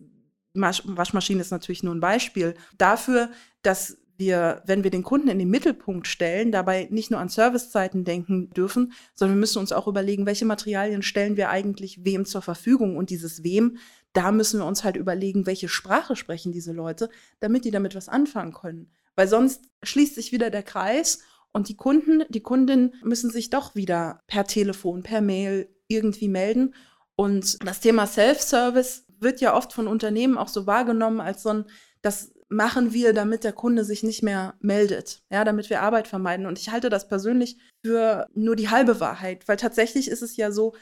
Masch 0.53 0.83
Waschmaschine 0.85 1.41
ist 1.41 1.51
natürlich 1.51 1.83
nur 1.83 1.95
ein 1.95 2.01
Beispiel 2.01 2.55
dafür, 2.77 3.31
dass 3.63 3.99
wir, 4.17 4.63
wenn 4.67 4.83
wir 4.83 4.91
den 4.91 5.05
Kunden 5.05 5.29
in 5.29 5.39
den 5.39 5.51
Mittelpunkt 5.51 6.09
stellen, 6.09 6.51
dabei 6.51 6.89
nicht 6.91 7.11
nur 7.11 7.21
an 7.21 7.29
Servicezeiten 7.29 8.05
denken 8.05 8.51
dürfen, 8.51 8.93
sondern 9.15 9.37
wir 9.37 9.41
müssen 9.41 9.61
uns 9.61 9.73
auch 9.73 9.87
überlegen, 9.87 10.27
welche 10.27 10.45
Materialien 10.45 11.03
stellen 11.03 11.37
wir 11.37 11.51
eigentlich 11.51 12.05
wem 12.05 12.25
zur 12.25 12.43
Verfügung 12.43 12.97
und 12.97 13.11
dieses 13.11 13.45
wem, 13.45 13.79
da 14.13 14.33
müssen 14.33 14.59
wir 14.59 14.67
uns 14.67 14.83
halt 14.83 14.97
überlegen, 14.97 15.47
welche 15.47 15.69
Sprache 15.69 16.17
sprechen 16.17 16.51
diese 16.51 16.73
Leute, 16.73 17.11
damit 17.39 17.65
die 17.65 17.71
damit 17.71 17.95
was 17.95 18.09
anfangen 18.09 18.53
können. 18.53 18.91
Weil 19.15 19.29
sonst 19.29 19.63
schließt 19.85 20.17
sich 20.17 20.33
wieder 20.33 20.51
der 20.51 20.65
Kreis 20.65 21.21
und 21.53 21.69
die 21.69 21.77
Kunden, 21.77 22.25
die 22.29 22.43
Kundinnen 22.43 22.95
müssen 23.03 23.31
sich 23.31 23.51
doch 23.51 23.77
wieder 23.77 24.21
per 24.27 24.45
Telefon, 24.45 25.05
per 25.05 25.21
Mail 25.21 25.69
irgendwie 25.87 26.29
melden. 26.29 26.75
Und 27.21 27.59
das 27.67 27.81
Thema 27.81 28.07
Self-Service 28.07 29.05
wird 29.19 29.41
ja 29.41 29.57
oft 29.57 29.73
von 29.73 29.89
Unternehmen 29.89 30.39
auch 30.39 30.47
so 30.47 30.69
wahrgenommen 30.69 31.21
als 31.21 31.43
so 31.43 31.49
ein, 31.49 31.65
das 32.01 32.33
machen 32.49 32.93
wir, 32.93 33.13
damit 33.13 33.43
der 33.43 33.53
Kunde 33.53 33.85
sich 33.85 34.05
nicht 34.05 34.23
mehr 34.23 34.55
meldet, 34.61 35.25
ja, 35.29 35.43
damit 35.43 35.69
wir 35.69 35.83
Arbeit 35.83 36.07
vermeiden. 36.07 36.47
Und 36.47 36.61
ich 36.61 36.71
halte 36.71 36.91
das 36.91 37.09
persönlich 37.09 37.59
für 37.85 38.29
nur 38.35 38.55
die 38.55 38.71
halbe 38.71 39.01
Wahrheit, 39.01 39.49
weil 39.49 39.57
tatsächlich 39.57 40.09
ist 40.09 40.23
es 40.23 40.37
ja 40.37 40.53
so, 40.53 40.77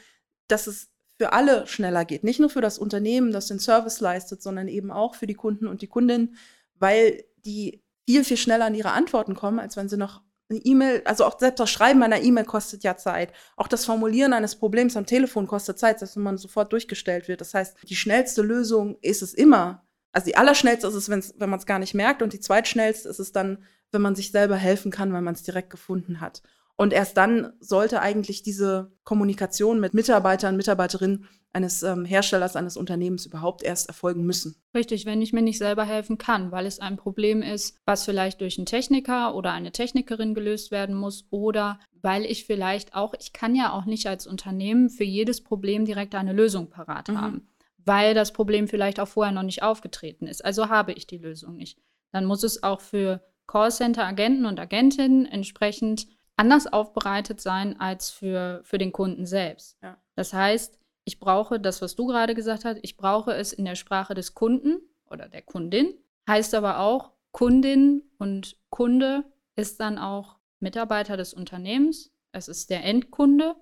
dass 0.47 0.67
es 0.67 0.89
für 1.17 1.33
alle 1.33 1.65
schneller 1.65 2.05
geht. 2.05 2.23
Nicht 2.23 2.39
nur 2.39 2.51
für 2.51 2.61
das 2.61 2.77
Unternehmen, 2.77 3.31
das 3.31 3.47
den 3.47 3.59
Service 3.59 3.99
leistet, 3.99 4.43
sondern 4.43 4.67
eben 4.67 4.91
auch 4.91 5.15
für 5.15 5.25
die 5.25 5.33
Kunden 5.33 5.65
und 5.65 5.81
die 5.81 5.87
Kundinnen, 5.87 6.37
weil 6.75 7.23
die 7.45 7.81
viel, 8.07 8.23
viel 8.23 8.37
schneller 8.37 8.65
an 8.65 8.75
ihre 8.75 8.91
Antworten 8.91 9.33
kommen, 9.33 9.57
als 9.59 9.75
wenn 9.75 9.89
sie 9.89 9.97
noch 9.97 10.21
eine 10.49 10.59
E-Mail, 10.59 11.01
also 11.05 11.25
auch 11.25 11.39
selbst 11.39 11.59
das 11.59 11.69
Schreiben 11.69 12.01
einer 12.03 12.21
E-Mail 12.21 12.45
kostet 12.45 12.83
ja 12.83 12.95
Zeit. 12.95 13.33
Auch 13.55 13.67
das 13.67 13.85
Formulieren 13.85 14.33
eines 14.33 14.55
Problems 14.55 14.95
am 14.95 15.05
Telefon 15.05 15.47
kostet 15.47 15.77
Zeit, 15.77 16.01
wenn 16.01 16.23
man 16.23 16.37
sofort 16.37 16.71
durchgestellt 16.71 17.27
wird. 17.27 17.41
Das 17.41 17.53
heißt, 17.53 17.75
die 17.83 17.95
schnellste 17.95 18.41
Lösung 18.41 18.97
ist 19.01 19.21
es 19.21 19.33
immer. 19.33 19.85
Also 20.13 20.25
die 20.25 20.37
allerschnellste 20.37 20.87
ist 20.87 20.93
es, 20.93 21.09
wenn 21.09 21.49
man 21.49 21.59
es 21.59 21.65
gar 21.65 21.79
nicht 21.79 21.93
merkt. 21.93 22.21
Und 22.21 22.33
die 22.33 22.39
zweitschnellste 22.39 23.09
ist 23.09 23.19
es 23.19 23.31
dann, 23.33 23.63
wenn 23.91 24.01
man 24.01 24.15
sich 24.15 24.31
selber 24.31 24.55
helfen 24.55 24.91
kann, 24.91 25.13
weil 25.13 25.21
man 25.21 25.33
es 25.33 25.43
direkt 25.43 25.69
gefunden 25.69 26.21
hat. 26.21 26.41
Und 26.79 26.93
erst 26.93 27.17
dann 27.17 27.53
sollte 27.59 28.01
eigentlich 28.01 28.43
diese 28.43 28.91
Kommunikation 29.03 29.79
mit 29.79 29.95
Mitarbeitern, 29.95 30.55
Mitarbeiterinnen 30.55 31.27
eines 31.51 31.81
ähm, 31.81 32.05
Herstellers, 32.05 32.55
eines 32.55 32.77
Unternehmens 32.77 33.25
überhaupt 33.25 33.63
erst 33.63 33.87
erfolgen 33.87 34.23
müssen. 34.25 34.61
Richtig, 34.75 35.07
wenn 35.07 35.21
ich 35.21 35.33
mir 35.33 35.41
nicht 35.41 35.57
selber 35.57 35.85
helfen 35.85 36.19
kann, 36.19 36.51
weil 36.51 36.67
es 36.67 36.79
ein 36.79 36.95
Problem 36.97 37.41
ist, 37.41 37.77
was 37.85 38.05
vielleicht 38.05 38.41
durch 38.41 38.59
einen 38.59 38.67
Techniker 38.67 39.33
oder 39.33 39.53
eine 39.53 39.71
Technikerin 39.71 40.35
gelöst 40.35 40.69
werden 40.69 40.95
muss 40.95 41.25
oder 41.31 41.79
weil 42.03 42.25
ich 42.25 42.45
vielleicht 42.45 42.93
auch, 42.95 43.15
ich 43.19 43.33
kann 43.33 43.55
ja 43.55 43.71
auch 43.73 43.85
nicht 43.85 44.05
als 44.05 44.27
Unternehmen 44.27 44.89
für 44.91 45.03
jedes 45.03 45.41
Problem 45.43 45.83
direkt 45.85 46.13
eine 46.13 46.33
Lösung 46.33 46.69
parat 46.69 47.07
Mhm. 47.07 47.21
haben, 47.21 47.47
weil 47.85 48.13
das 48.13 48.33
Problem 48.33 48.67
vielleicht 48.67 48.99
auch 48.99 49.07
vorher 49.07 49.33
noch 49.33 49.41
nicht 49.41 49.63
aufgetreten 49.63 50.27
ist. 50.27 50.45
Also 50.45 50.69
habe 50.69 50.93
ich 50.93 51.07
die 51.07 51.17
Lösung 51.17 51.55
nicht. 51.55 51.79
Dann 52.11 52.25
muss 52.25 52.43
es 52.43 52.61
auch 52.61 52.81
für 52.81 53.21
Callcenter-Agenten 53.47 54.45
und 54.45 54.59
Agentinnen 54.59 55.25
entsprechend 55.25 56.07
anders 56.37 56.67
aufbereitet 56.67 57.41
sein 57.41 57.79
als 57.79 58.09
für, 58.09 58.61
für 58.63 58.77
den 58.77 58.91
Kunden 58.91 59.25
selbst. 59.25 59.77
Ja. 59.81 59.97
Das 60.15 60.33
heißt, 60.33 60.79
ich 61.03 61.19
brauche 61.19 61.59
das, 61.59 61.81
was 61.81 61.95
du 61.95 62.05
gerade 62.07 62.35
gesagt 62.35 62.65
hast, 62.65 62.79
ich 62.81 62.95
brauche 62.97 63.33
es 63.33 63.53
in 63.53 63.65
der 63.65 63.75
Sprache 63.75 64.13
des 64.13 64.33
Kunden 64.33 64.79
oder 65.09 65.27
der 65.27 65.41
Kundin. 65.41 65.93
Heißt 66.27 66.53
aber 66.55 66.79
auch, 66.79 67.11
Kundin 67.31 68.03
und 68.17 68.57
Kunde 68.69 69.23
ist 69.55 69.79
dann 69.79 69.97
auch 69.97 70.37
Mitarbeiter 70.59 71.17
des 71.17 71.33
Unternehmens, 71.33 72.11
es 72.31 72.47
ist 72.47 72.69
der 72.69 72.83
Endkunde 72.83 73.55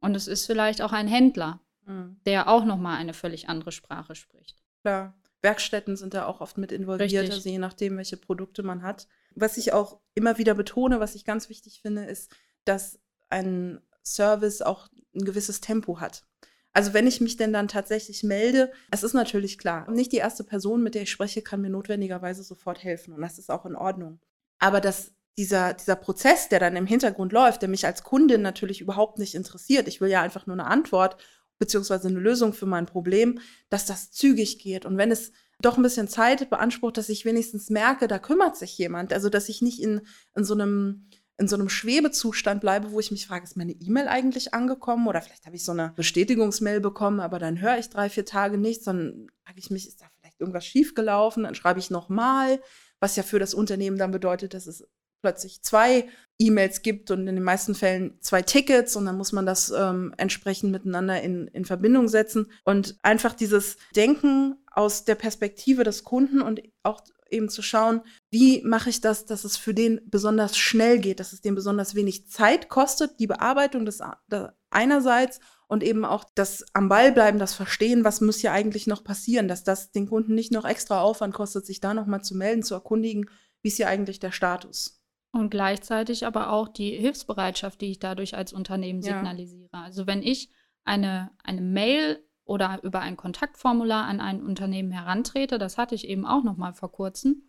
und 0.00 0.14
es 0.14 0.28
ist 0.28 0.46
vielleicht 0.46 0.82
auch 0.82 0.92
ein 0.92 1.08
Händler, 1.08 1.60
Mhm. 1.86 2.20
der 2.26 2.48
auch 2.48 2.64
nochmal 2.64 2.98
eine 2.98 3.14
völlig 3.14 3.48
andere 3.48 3.72
Sprache 3.72 4.14
spricht. 4.14 4.62
Klar. 4.82 5.14
Werkstätten 5.42 5.96
sind 5.96 6.12
da 6.12 6.26
auch 6.26 6.40
oft 6.42 6.58
mit 6.58 6.70
involviert, 6.70 7.10
Richtig. 7.22 7.32
also 7.32 7.48
je 7.48 7.58
nachdem, 7.58 7.96
welche 7.96 8.18
Produkte 8.18 8.62
man 8.62 8.82
hat. 8.82 9.08
Was 9.34 9.56
ich 9.56 9.72
auch 9.72 10.00
immer 10.14 10.38
wieder 10.38 10.54
betone, 10.54 11.00
was 11.00 11.14
ich 11.14 11.24
ganz 11.24 11.48
wichtig 11.48 11.80
finde, 11.82 12.04
ist, 12.04 12.30
dass 12.64 12.98
ein 13.28 13.80
Service 14.04 14.62
auch 14.62 14.88
ein 15.14 15.24
gewisses 15.24 15.60
Tempo 15.60 16.00
hat. 16.00 16.24
Also 16.72 16.94
wenn 16.94 17.06
ich 17.06 17.20
mich 17.20 17.36
denn 17.36 17.52
dann 17.52 17.68
tatsächlich 17.68 18.22
melde, 18.22 18.70
es 18.90 19.02
ist 19.02 19.14
natürlich 19.14 19.58
klar, 19.58 19.90
nicht 19.90 20.12
die 20.12 20.18
erste 20.18 20.44
Person, 20.44 20.82
mit 20.82 20.94
der 20.94 21.02
ich 21.02 21.10
spreche, 21.10 21.42
kann 21.42 21.60
mir 21.60 21.70
notwendigerweise 21.70 22.42
sofort 22.42 22.82
helfen 22.82 23.12
und 23.12 23.22
das 23.22 23.38
ist 23.38 23.50
auch 23.50 23.66
in 23.66 23.74
Ordnung. 23.74 24.20
Aber 24.58 24.80
dass 24.80 25.12
dieser, 25.36 25.74
dieser 25.74 25.96
Prozess, 25.96 26.48
der 26.48 26.60
dann 26.60 26.76
im 26.76 26.86
Hintergrund 26.86 27.32
läuft, 27.32 27.62
der 27.62 27.68
mich 27.68 27.86
als 27.86 28.04
Kundin 28.04 28.42
natürlich 28.42 28.80
überhaupt 28.80 29.18
nicht 29.18 29.34
interessiert, 29.34 29.88
ich 29.88 30.00
will 30.00 30.10
ja 30.10 30.22
einfach 30.22 30.46
nur 30.46 30.54
eine 30.54 30.66
Antwort 30.66 31.16
beziehungsweise 31.58 32.08
eine 32.08 32.20
Lösung 32.20 32.52
für 32.52 32.66
mein 32.66 32.86
Problem, 32.86 33.40
dass 33.68 33.86
das 33.86 34.10
zügig 34.12 34.58
geht. 34.58 34.86
Und 34.86 34.96
wenn 34.96 35.10
es 35.10 35.32
doch 35.62 35.76
ein 35.76 35.82
bisschen 35.82 36.08
Zeit 36.08 36.48
beansprucht, 36.50 36.96
dass 36.96 37.08
ich 37.08 37.24
wenigstens 37.24 37.70
merke, 37.70 38.08
da 38.08 38.18
kümmert 38.18 38.56
sich 38.56 38.76
jemand. 38.78 39.12
Also, 39.12 39.28
dass 39.28 39.48
ich 39.48 39.62
nicht 39.62 39.80
in, 39.82 40.02
in 40.34 40.44
so 40.44 40.54
einem 40.54 41.06
in 41.40 41.48
so 41.48 41.56
einem 41.56 41.70
Schwebezustand 41.70 42.60
bleibe, 42.60 42.92
wo 42.92 43.00
ich 43.00 43.10
mich 43.10 43.26
frage, 43.26 43.44
ist 43.44 43.56
meine 43.56 43.72
E-Mail 43.72 44.08
eigentlich 44.08 44.52
angekommen? 44.52 45.08
Oder 45.08 45.22
vielleicht 45.22 45.46
habe 45.46 45.56
ich 45.56 45.64
so 45.64 45.72
eine 45.72 45.94
Bestätigungsmail 45.96 46.80
bekommen, 46.80 47.18
aber 47.18 47.38
dann 47.38 47.62
höre 47.62 47.78
ich 47.78 47.88
drei, 47.88 48.10
vier 48.10 48.26
Tage 48.26 48.58
nichts. 48.58 48.84
Dann 48.84 49.28
frage 49.42 49.58
ich 49.58 49.70
mich, 49.70 49.88
ist 49.88 50.02
da 50.02 50.06
vielleicht 50.20 50.38
irgendwas 50.38 50.66
schiefgelaufen? 50.66 51.44
Dann 51.44 51.54
schreibe 51.54 51.80
ich 51.80 51.90
nochmal, 51.90 52.60
was 53.00 53.16
ja 53.16 53.22
für 53.22 53.38
das 53.38 53.54
Unternehmen 53.54 53.96
dann 53.96 54.10
bedeutet, 54.10 54.52
dass 54.52 54.66
es 54.66 54.86
plötzlich 55.22 55.62
zwei 55.62 56.08
E-Mails 56.38 56.82
gibt 56.82 57.10
und 57.10 57.26
in 57.26 57.34
den 57.34 57.44
meisten 57.44 57.74
Fällen 57.74 58.18
zwei 58.20 58.42
Tickets 58.42 58.96
und 58.96 59.04
dann 59.04 59.16
muss 59.16 59.32
man 59.32 59.46
das 59.46 59.70
ähm, 59.70 60.14
entsprechend 60.16 60.72
miteinander 60.72 61.20
in, 61.22 61.48
in 61.48 61.64
Verbindung 61.64 62.08
setzen 62.08 62.50
und 62.64 62.96
einfach 63.02 63.34
dieses 63.34 63.76
Denken 63.94 64.56
aus 64.70 65.04
der 65.04 65.14
Perspektive 65.14 65.84
des 65.84 66.04
Kunden 66.04 66.40
und 66.40 66.62
auch 66.82 67.02
eben 67.30 67.48
zu 67.48 67.62
schauen, 67.62 68.02
wie 68.30 68.62
mache 68.62 68.90
ich 68.90 69.00
das, 69.00 69.24
dass 69.24 69.44
es 69.44 69.56
für 69.56 69.74
den 69.74 70.00
besonders 70.06 70.56
schnell 70.56 70.98
geht, 70.98 71.20
dass 71.20 71.32
es 71.32 71.40
dem 71.40 71.54
besonders 71.54 71.94
wenig 71.94 72.28
Zeit 72.28 72.68
kostet, 72.68 73.20
die 73.20 73.26
Bearbeitung 73.26 73.84
des 73.84 74.02
der 74.30 74.56
einerseits 74.70 75.40
und 75.66 75.82
eben 75.82 76.04
auch 76.04 76.24
das 76.34 76.64
am 76.74 76.88
Ball 76.88 77.12
bleiben, 77.12 77.38
das 77.38 77.54
Verstehen, 77.54 78.04
was 78.04 78.20
muss 78.20 78.38
hier 78.38 78.52
eigentlich 78.52 78.86
noch 78.86 79.04
passieren, 79.04 79.48
dass 79.48 79.64
das 79.64 79.90
den 79.90 80.08
Kunden 80.08 80.34
nicht 80.34 80.52
noch 80.52 80.64
extra 80.64 81.00
Aufwand 81.00 81.34
kostet, 81.34 81.66
sich 81.66 81.80
da 81.80 81.94
nochmal 81.94 82.22
zu 82.22 82.36
melden, 82.36 82.62
zu 82.62 82.74
erkundigen, 82.74 83.28
wie 83.62 83.68
ist 83.68 83.76
hier 83.76 83.88
eigentlich 83.88 84.20
der 84.20 84.32
Status. 84.32 85.00
Und 85.32 85.50
gleichzeitig 85.50 86.26
aber 86.26 86.52
auch 86.52 86.68
die 86.68 86.90
Hilfsbereitschaft, 86.96 87.80
die 87.80 87.92
ich 87.92 87.98
dadurch 88.00 88.36
als 88.36 88.52
Unternehmen 88.52 89.00
Ja. 89.02 89.14
signalisiere. 89.14 89.68
Also 89.72 90.06
wenn 90.06 90.22
ich 90.22 90.50
eine, 90.84 91.30
eine 91.44 91.60
Mail 91.60 92.24
oder 92.50 92.80
über 92.82 92.98
ein 92.98 93.16
Kontaktformular 93.16 94.06
an 94.06 94.20
ein 94.20 94.42
Unternehmen 94.42 94.90
herantrete, 94.90 95.56
das 95.56 95.78
hatte 95.78 95.94
ich 95.94 96.08
eben 96.08 96.26
auch 96.26 96.42
noch 96.42 96.56
mal 96.56 96.72
vor 96.72 96.90
kurzem. 96.90 97.44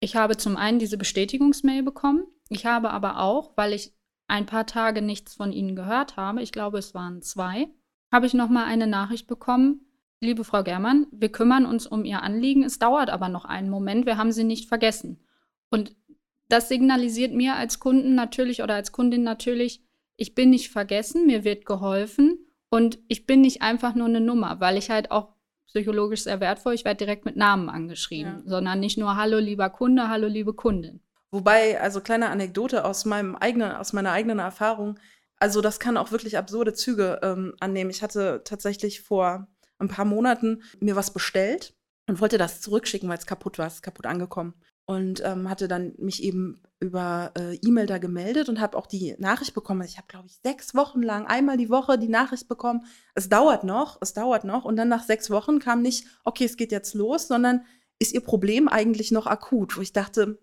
Ich 0.00 0.16
habe 0.16 0.38
zum 0.38 0.56
einen 0.56 0.78
diese 0.78 0.96
Bestätigungsmail 0.96 1.82
bekommen. 1.82 2.24
Ich 2.48 2.64
habe 2.64 2.88
aber 2.90 3.20
auch, 3.20 3.52
weil 3.58 3.74
ich 3.74 3.92
ein 4.26 4.46
paar 4.46 4.64
Tage 4.64 5.02
nichts 5.02 5.34
von 5.34 5.52
ihnen 5.52 5.76
gehört 5.76 6.16
habe, 6.16 6.40
ich 6.40 6.50
glaube, 6.50 6.78
es 6.78 6.94
waren 6.94 7.20
zwei, 7.20 7.68
habe 8.10 8.24
ich 8.24 8.32
noch 8.32 8.48
mal 8.48 8.64
eine 8.64 8.86
Nachricht 8.86 9.26
bekommen. 9.26 9.82
liebe 10.18 10.44
Frau 10.44 10.62
Germann, 10.62 11.06
wir 11.12 11.30
kümmern 11.30 11.66
uns 11.66 11.86
um 11.86 12.06
Ihr 12.06 12.22
Anliegen, 12.22 12.64
es 12.64 12.78
dauert 12.78 13.10
aber 13.10 13.28
noch 13.28 13.44
einen 13.44 13.68
Moment, 13.68 14.06
wir 14.06 14.16
haben 14.16 14.32
Sie 14.32 14.44
nicht 14.44 14.66
vergessen. 14.66 15.20
Und 15.68 15.94
das 16.48 16.70
signalisiert 16.70 17.34
mir 17.34 17.56
als 17.56 17.80
Kunden 17.80 18.14
natürlich 18.14 18.62
oder 18.62 18.76
als 18.76 18.92
Kundin 18.92 19.24
natürlich, 19.24 19.84
ich 20.16 20.34
bin 20.34 20.48
nicht 20.48 20.70
vergessen, 20.70 21.26
mir 21.26 21.44
wird 21.44 21.66
geholfen 21.66 22.38
und 22.74 22.98
ich 23.06 23.24
bin 23.24 23.40
nicht 23.40 23.62
einfach 23.62 23.94
nur 23.94 24.08
eine 24.08 24.20
Nummer, 24.20 24.58
weil 24.58 24.76
ich 24.76 24.90
halt 24.90 25.12
auch 25.12 25.28
psychologisch 25.68 26.24
sehr 26.24 26.40
wertvoll, 26.40 26.74
ich 26.74 26.84
werde 26.84 26.98
direkt 26.98 27.24
mit 27.24 27.36
Namen 27.36 27.68
angeschrieben, 27.68 28.42
ja. 28.44 28.50
sondern 28.50 28.80
nicht 28.80 28.98
nur 28.98 29.14
Hallo 29.14 29.38
lieber 29.38 29.70
Kunde, 29.70 30.08
Hallo 30.08 30.26
liebe 30.26 30.54
Kundin. 30.54 31.00
Wobei, 31.30 31.80
also 31.80 32.00
kleine 32.00 32.30
Anekdote 32.30 32.84
aus 32.84 33.04
meinem 33.04 33.36
eigenen, 33.36 33.70
aus 33.70 33.92
meiner 33.92 34.10
eigenen 34.10 34.40
Erfahrung, 34.40 34.98
also 35.36 35.60
das 35.60 35.78
kann 35.78 35.96
auch 35.96 36.10
wirklich 36.10 36.36
absurde 36.36 36.74
Züge 36.74 37.20
ähm, 37.22 37.54
annehmen. 37.60 37.90
Ich 37.90 38.02
hatte 38.02 38.42
tatsächlich 38.44 39.02
vor 39.02 39.46
ein 39.78 39.86
paar 39.86 40.04
Monaten 40.04 40.64
mir 40.80 40.96
was 40.96 41.12
bestellt 41.12 41.76
und 42.08 42.20
wollte 42.20 42.38
das 42.38 42.60
zurückschicken, 42.60 43.08
weil 43.08 43.18
es 43.18 43.26
kaputt 43.26 43.56
war, 43.56 43.68
es 43.68 43.74
ist 43.74 43.82
kaputt 43.82 44.06
angekommen. 44.06 44.54
Und 44.86 45.22
ähm, 45.24 45.48
hatte 45.48 45.66
dann 45.66 45.94
mich 45.96 46.22
eben 46.22 46.62
über 46.78 47.32
äh, 47.38 47.56
E-Mail 47.62 47.86
da 47.86 47.96
gemeldet 47.96 48.50
und 48.50 48.60
habe 48.60 48.76
auch 48.76 48.86
die 48.86 49.16
Nachricht 49.18 49.54
bekommen. 49.54 49.82
Ich 49.82 49.96
habe, 49.96 50.08
glaube 50.08 50.26
ich, 50.26 50.38
sechs 50.42 50.74
Wochen 50.74 51.02
lang 51.02 51.26
einmal 51.26 51.56
die 51.56 51.70
Woche 51.70 51.98
die 51.98 52.08
Nachricht 52.08 52.48
bekommen. 52.48 52.84
Es 53.14 53.30
dauert 53.30 53.64
noch, 53.64 53.96
es 54.02 54.12
dauert 54.12 54.44
noch. 54.44 54.66
Und 54.66 54.76
dann 54.76 54.88
nach 54.88 55.02
sechs 55.02 55.30
Wochen 55.30 55.58
kam 55.58 55.80
nicht, 55.80 56.06
okay, 56.24 56.44
es 56.44 56.58
geht 56.58 56.70
jetzt 56.70 56.94
los, 56.94 57.28
sondern 57.28 57.64
ist 57.98 58.12
Ihr 58.12 58.20
Problem 58.20 58.68
eigentlich 58.68 59.10
noch 59.10 59.26
akut? 59.26 59.76
Wo 59.76 59.80
ich 59.80 59.94
dachte, 59.94 60.38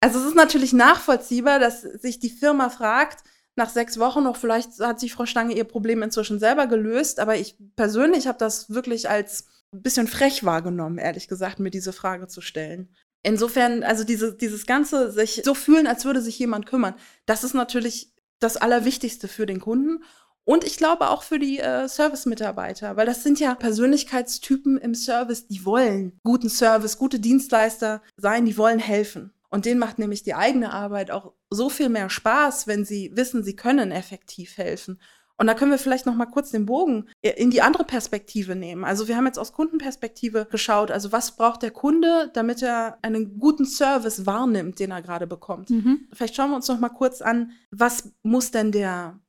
also 0.00 0.18
es 0.18 0.26
ist 0.26 0.36
natürlich 0.36 0.72
nachvollziehbar, 0.72 1.58
dass 1.58 1.82
sich 1.82 2.18
die 2.18 2.30
Firma 2.30 2.68
fragt, 2.68 3.24
nach 3.56 3.68
sechs 3.68 3.98
Wochen 3.98 4.22
noch, 4.22 4.36
vielleicht 4.36 4.78
hat 4.78 5.00
sich 5.00 5.12
Frau 5.12 5.26
Stange 5.26 5.54
ihr 5.54 5.64
Problem 5.64 6.02
inzwischen 6.02 6.38
selber 6.38 6.68
gelöst, 6.68 7.18
aber 7.18 7.36
ich 7.36 7.56
persönlich 7.74 8.28
habe 8.28 8.38
das 8.38 8.70
wirklich 8.70 9.10
als 9.10 9.48
ein 9.72 9.82
bisschen 9.82 10.06
frech 10.06 10.44
wahrgenommen, 10.44 10.98
ehrlich 10.98 11.26
gesagt, 11.26 11.58
mir 11.58 11.70
diese 11.70 11.92
Frage 11.92 12.28
zu 12.28 12.40
stellen. 12.40 12.94
Insofern, 13.22 13.82
also 13.82 14.04
diese, 14.04 14.34
dieses 14.34 14.66
Ganze, 14.66 15.10
sich 15.10 15.42
so 15.44 15.54
fühlen, 15.54 15.86
als 15.86 16.04
würde 16.04 16.20
sich 16.20 16.38
jemand 16.38 16.66
kümmern, 16.66 16.94
das 17.26 17.44
ist 17.44 17.54
natürlich 17.54 18.12
das 18.38 18.56
Allerwichtigste 18.56 19.28
für 19.28 19.46
den 19.46 19.60
Kunden. 19.60 20.04
Und 20.44 20.64
ich 20.64 20.78
glaube 20.78 21.10
auch 21.10 21.24
für 21.24 21.38
die 21.38 21.58
äh, 21.58 21.88
Service-Mitarbeiter, 21.88 22.96
weil 22.96 23.04
das 23.04 23.22
sind 23.22 23.38
ja 23.38 23.54
Persönlichkeitstypen 23.54 24.78
im 24.78 24.94
Service, 24.94 25.46
die 25.46 25.64
wollen 25.66 26.18
guten 26.24 26.48
Service, 26.48 26.96
gute 26.96 27.20
Dienstleister 27.20 28.02
sein, 28.16 28.46
die 28.46 28.56
wollen 28.56 28.78
helfen. 28.78 29.34
Und 29.50 29.66
denen 29.66 29.80
macht 29.80 29.98
nämlich 29.98 30.22
die 30.22 30.34
eigene 30.34 30.72
Arbeit 30.72 31.10
auch 31.10 31.32
so 31.50 31.68
viel 31.68 31.88
mehr 31.88 32.08
Spaß, 32.10 32.66
wenn 32.66 32.84
sie 32.84 33.10
wissen, 33.14 33.42
sie 33.42 33.56
können 33.56 33.90
effektiv 33.90 34.56
helfen. 34.56 35.00
Und 35.38 35.46
da 35.46 35.54
können 35.54 35.70
wir 35.70 35.78
vielleicht 35.78 36.04
noch 36.04 36.16
mal 36.16 36.26
kurz 36.26 36.50
den 36.50 36.66
Bogen 36.66 37.08
in 37.22 37.50
die 37.50 37.62
andere 37.62 37.84
Perspektive 37.84 38.56
nehmen. 38.56 38.84
Also 38.84 39.08
wir 39.08 39.16
haben 39.16 39.26
jetzt 39.26 39.38
aus 39.38 39.52
Kundenperspektive 39.52 40.48
geschaut, 40.50 40.90
also 40.90 41.12
was 41.12 41.36
braucht 41.36 41.62
der 41.62 41.70
Kunde, 41.70 42.30
damit 42.34 42.60
er 42.60 42.98
einen 43.02 43.38
guten 43.38 43.64
Service 43.64 44.26
wahrnimmt, 44.26 44.80
den 44.80 44.90
er 44.90 45.00
gerade 45.00 45.26
bekommt. 45.28 45.70
Mhm. 45.70 46.08
Vielleicht 46.12 46.34
schauen 46.34 46.50
wir 46.50 46.56
uns 46.56 46.66
noch 46.68 46.80
mal 46.80 46.88
kurz 46.88 47.22
an, 47.22 47.52
was 47.70 48.12
muss 48.22 48.50
denn 48.50 48.72
der 48.72 49.20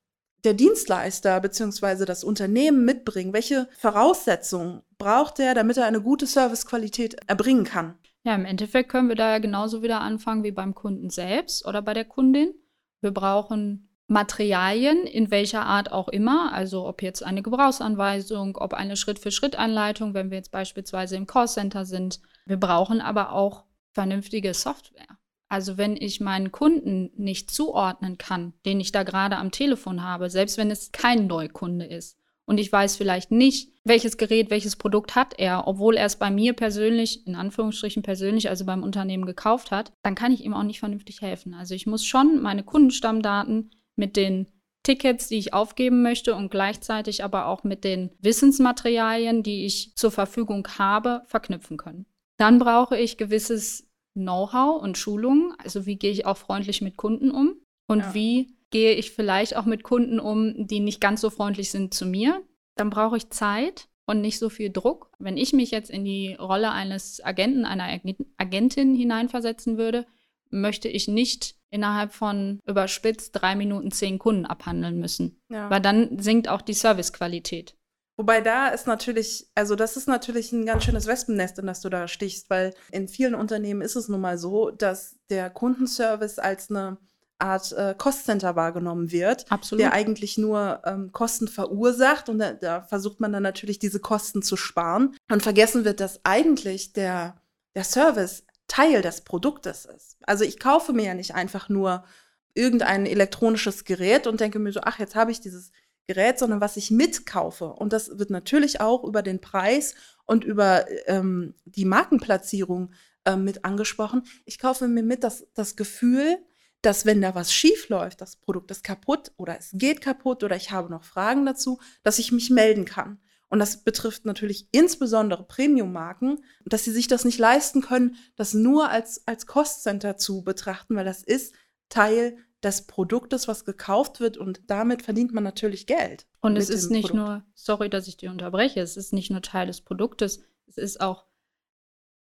der 0.45 0.53
Dienstleister 0.53 1.39
bzw. 1.41 2.05
das 2.05 2.23
Unternehmen 2.23 2.85
mitbringen? 2.85 3.33
Welche 3.33 3.67
Voraussetzungen 3.77 4.81
braucht 4.97 5.39
er, 5.39 5.53
damit 5.53 5.75
er 5.75 5.85
eine 5.85 6.01
gute 6.01 6.25
Servicequalität 6.27 7.17
erbringen 7.27 7.65
kann? 7.65 7.95
Ja, 8.23 8.35
im 8.35 8.45
Endeffekt 8.45 8.89
können 8.89 9.09
wir 9.09 9.15
da 9.15 9.31
ja 9.33 9.39
genauso 9.39 9.83
wieder 9.83 10.01
anfangen 10.01 10.43
wie 10.43 10.51
beim 10.51 10.75
Kunden 10.75 11.09
selbst 11.09 11.65
oder 11.65 11.81
bei 11.81 11.93
der 11.93 12.05
Kundin. 12.05 12.53
Wir 13.01 13.11
brauchen 13.11 13.88
Materialien 14.09 15.05
in 15.05 15.29
welcher 15.29 15.65
Art 15.65 15.91
auch 15.91 16.07
immer, 16.07 16.51
also 16.51 16.87
ob 16.87 17.03
jetzt 17.03 17.23
eine 17.23 17.43
Gebrauchsanweisung, 17.43 18.57
ob 18.57 18.73
eine 18.73 18.97
Schritt-für-Schritt-Anleitung, 18.97 20.15
wenn 20.15 20.31
wir 20.31 20.37
jetzt 20.37 20.51
beispielsweise 20.51 21.15
im 21.15 21.27
Callcenter 21.27 21.85
sind. 21.85 22.19
Wir 22.45 22.57
brauchen 22.57 23.01
aber 23.01 23.33
auch 23.33 23.65
vernünftige 23.93 24.53
Software. 24.55 25.19
Also 25.47 25.77
wenn 25.77 25.95
ich 25.95 26.19
meinen 26.19 26.51
Kunden 26.51 27.11
nicht 27.17 27.51
zuordnen 27.51 28.17
kann, 28.17 28.53
den 28.65 28.79
ich 28.79 28.91
da 28.91 29.03
gerade 29.03 29.37
am 29.37 29.51
Telefon 29.51 30.03
habe, 30.03 30.29
selbst 30.29 30.57
wenn 30.57 30.71
es 30.71 30.91
kein 30.91 31.27
Neukunde 31.27 31.85
ist, 31.85 32.17
und 32.45 32.57
ich 32.57 32.71
weiß 32.71 32.95
vielleicht 32.95 33.29
nicht, 33.29 33.71
welches 33.83 34.17
Gerät, 34.17 34.49
welches 34.49 34.75
Produkt 34.75 35.13
hat 35.13 35.35
er, 35.37 35.67
obwohl 35.67 35.97
er 35.97 36.07
es 36.07 36.15
bei 36.15 36.31
mir 36.31 36.53
persönlich, 36.53 37.27
in 37.27 37.35
Anführungsstrichen 37.35 38.01
persönlich, 38.01 38.49
also 38.49 38.65
beim 38.65 38.81
Unternehmen 38.81 39.27
gekauft 39.27 39.69
hat, 39.69 39.91
dann 40.01 40.15
kann 40.15 40.31
ich 40.31 40.43
ihm 40.43 40.55
auch 40.55 40.63
nicht 40.63 40.79
vernünftig 40.79 41.21
helfen. 41.21 41.53
Also 41.53 41.75
ich 41.75 41.85
muss 41.85 42.03
schon 42.03 42.41
meine 42.41 42.63
Kundenstammdaten 42.63 43.69
mit 43.99 44.15
den 44.15 44.47
Tickets, 44.81 45.27
die 45.27 45.37
ich 45.37 45.53
aufgeben 45.53 46.01
möchte 46.01 46.33
und 46.33 46.49
gleichzeitig 46.49 47.23
aber 47.23 47.45
auch 47.47 47.63
mit 47.63 47.83
den 47.83 48.09
Wissensmaterialien, 48.21 49.43
die 49.43 49.65
ich 49.65 49.93
zur 49.95 50.09
Verfügung 50.09 50.67
habe, 50.79 51.21
verknüpfen 51.27 51.77
können. 51.77 52.05
Dann 52.37 52.57
brauche 52.57 52.97
ich 52.97 53.17
gewisses 53.17 53.87
Know-how 54.13 54.81
und 54.81 54.97
Schulungen, 54.97 55.53
also 55.63 55.85
wie 55.85 55.97
gehe 55.97 56.11
ich 56.11 56.25
auch 56.25 56.37
freundlich 56.37 56.81
mit 56.81 56.97
Kunden 56.97 57.29
um 57.29 57.55
und 57.87 57.99
ja. 57.99 58.13
wie 58.13 58.55
gehe 58.71 58.93
ich 58.93 59.11
vielleicht 59.11 59.55
auch 59.55 59.65
mit 59.65 59.83
Kunden 59.83 60.19
um, 60.19 60.67
die 60.67 60.79
nicht 60.79 61.01
ganz 61.01 61.21
so 61.21 61.29
freundlich 61.29 61.71
sind 61.71 61.93
zu 61.93 62.05
mir. 62.05 62.41
Dann 62.75 62.89
brauche 62.89 63.17
ich 63.17 63.29
Zeit 63.29 63.89
und 64.05 64.21
nicht 64.21 64.39
so 64.39 64.49
viel 64.49 64.69
Druck. 64.71 65.11
Wenn 65.19 65.37
ich 65.37 65.53
mich 65.53 65.71
jetzt 65.71 65.89
in 65.89 66.05
die 66.05 66.35
Rolle 66.35 66.71
eines 66.71 67.23
Agenten, 67.23 67.65
einer 67.65 67.99
Agentin 68.37 68.95
hineinversetzen 68.95 69.77
würde, 69.77 70.05
möchte 70.49 70.87
ich 70.87 71.07
nicht 71.07 71.58
innerhalb 71.71 72.13
von 72.13 72.59
überspitzt 72.65 73.31
drei 73.33 73.55
Minuten 73.55 73.91
zehn 73.91 74.19
Kunden 74.19 74.45
abhandeln 74.45 74.99
müssen. 74.99 75.41
Ja. 75.49 75.69
Weil 75.69 75.81
dann 75.81 76.19
sinkt 76.19 76.47
auch 76.47 76.61
die 76.61 76.73
Servicequalität. 76.73 77.75
Wobei 78.17 78.41
da 78.41 78.67
ist 78.67 78.85
natürlich, 78.85 79.49
also 79.55 79.75
das 79.75 79.95
ist 79.95 80.09
natürlich 80.09 80.51
ein 80.51 80.65
ganz 80.65 80.83
schönes 80.83 81.07
Wespennest, 81.07 81.57
in 81.57 81.67
das 81.67 81.79
du 81.79 81.87
da 81.87 82.09
stichst, 82.09 82.49
weil 82.49 82.73
in 82.91 83.07
vielen 83.07 83.33
Unternehmen 83.33 83.81
ist 83.81 83.95
es 83.95 84.09
nun 84.09 84.19
mal 84.19 84.37
so, 84.37 84.71
dass 84.71 85.15
der 85.29 85.49
Kundenservice 85.49 86.37
als 86.37 86.69
eine 86.69 86.97
Art 87.39 87.71
äh, 87.71 87.95
Cost-Center 87.97 88.57
wahrgenommen 88.57 89.11
wird, 89.13 89.49
Absolut. 89.49 89.81
der 89.81 89.93
eigentlich 89.93 90.37
nur 90.37 90.81
ähm, 90.85 91.13
Kosten 91.13 91.47
verursacht 91.47 92.27
und 92.27 92.39
da, 92.39 92.51
da, 92.51 92.81
versucht 92.81 93.21
man 93.21 93.31
dann 93.31 93.43
natürlich 93.43 93.79
diese 93.79 94.01
Kosten 94.01 94.41
zu 94.41 94.57
sparen 94.57 95.15
und 95.31 95.41
vergessen 95.41 95.85
wird, 95.85 96.01
dass 96.01 96.19
eigentlich 96.25 96.91
der, 96.91 97.41
der 97.73 97.85
Service 97.85 98.43
Teil 98.69 99.01
des 99.01 99.21
Produktes 99.21 99.83
ist. 99.85 100.17
Also 100.21 100.45
ich 100.45 100.59
kaufe 100.59 100.93
mir 100.93 101.05
ja 101.07 101.13
nicht 101.13 101.35
einfach 101.35 101.67
nur 101.67 102.05
irgendein 102.53 103.05
elektronisches 103.05 103.83
Gerät 103.83 104.27
und 104.27 104.39
denke 104.39 104.59
mir 104.59 104.71
so, 104.71 104.81
ach, 104.83 104.99
jetzt 104.99 105.15
habe 105.15 105.31
ich 105.31 105.41
dieses 105.41 105.71
Gerät, 106.07 106.39
sondern 106.39 106.61
was 106.61 106.77
ich 106.77 106.89
mitkaufe. 106.89 107.65
Und 107.65 107.93
das 107.93 108.17
wird 108.17 108.29
natürlich 108.29 108.79
auch 108.79 109.03
über 109.03 109.21
den 109.21 109.41
Preis 109.41 109.95
und 110.25 110.43
über 110.43 110.85
ähm, 111.07 111.53
die 111.65 111.85
Markenplatzierung 111.85 112.93
äh, 113.25 113.35
mit 113.35 113.65
angesprochen. 113.65 114.23
Ich 114.45 114.59
kaufe 114.59 114.87
mir 114.87 115.03
mit 115.03 115.23
das, 115.23 115.47
das 115.53 115.75
Gefühl, 115.75 116.37
dass 116.81 117.05
wenn 117.05 117.21
da 117.21 117.35
was 117.35 117.53
schief 117.53 117.89
läuft, 117.89 118.21
das 118.21 118.37
Produkt 118.37 118.71
ist 118.71 118.83
kaputt 118.83 119.31
oder 119.37 119.57
es 119.57 119.71
geht 119.73 120.01
kaputt 120.01 120.43
oder 120.43 120.55
ich 120.55 120.71
habe 120.71 120.89
noch 120.89 121.03
Fragen 121.03 121.45
dazu, 121.45 121.79
dass 122.03 122.19
ich 122.19 122.31
mich 122.31 122.49
melden 122.49 122.85
kann. 122.85 123.19
Und 123.49 123.59
das 123.59 123.83
betrifft 123.83 124.25
natürlich 124.25 124.67
insbesondere 124.71 125.43
Premium-Marken, 125.43 126.43
dass 126.65 126.83
sie 126.83 126.91
sich 126.91 127.07
das 127.07 127.25
nicht 127.25 127.39
leisten 127.39 127.81
können, 127.81 128.15
das 128.35 128.53
nur 128.53 128.89
als, 128.89 129.25
als 129.27 129.47
Cost-Center 129.47 130.17
zu 130.17 130.43
betrachten, 130.43 130.95
weil 130.95 131.05
das 131.05 131.23
ist 131.23 131.53
Teil 131.89 132.37
des 132.61 132.85
Produktes, 132.85 133.47
was 133.47 133.65
gekauft 133.65 134.19
wird 134.19 134.37
und 134.37 134.61
damit 134.67 135.01
verdient 135.01 135.33
man 135.33 135.43
natürlich 135.43 135.87
Geld. 135.87 136.27
Und 136.41 136.57
es 136.57 136.69
ist 136.69 136.91
nicht 136.91 137.09
Produkt. 137.09 137.27
nur, 137.27 137.43
sorry, 137.53 137.89
dass 137.89 138.07
ich 138.07 138.17
dir 138.17 138.31
unterbreche, 138.31 138.81
es 138.81 138.97
ist 138.97 139.13
nicht 139.13 139.31
nur 139.31 139.41
Teil 139.41 139.67
des 139.67 139.81
Produktes, 139.81 140.43
es 140.67 140.77
ist 140.77 141.01
auch 141.01 141.25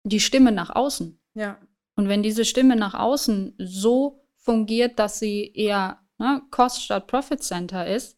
die 0.05 0.21
Stimme 0.21 0.53
nach 0.53 0.71
außen. 0.71 1.21
Ja. 1.35 1.59
Und 1.97 2.09
wenn 2.09 2.23
diese 2.23 2.45
Stimme 2.45 2.77
nach 2.77 2.95
außen 2.95 3.55
so 3.59 4.25
fungiert, 4.37 4.99
dass 4.99 5.19
sie 5.19 5.53
eher 5.53 6.01
ne, 6.19 6.43
Cost 6.51 6.83
statt 6.83 7.07
Profit 7.09 7.43
Center 7.43 7.87
ist, 7.87 8.18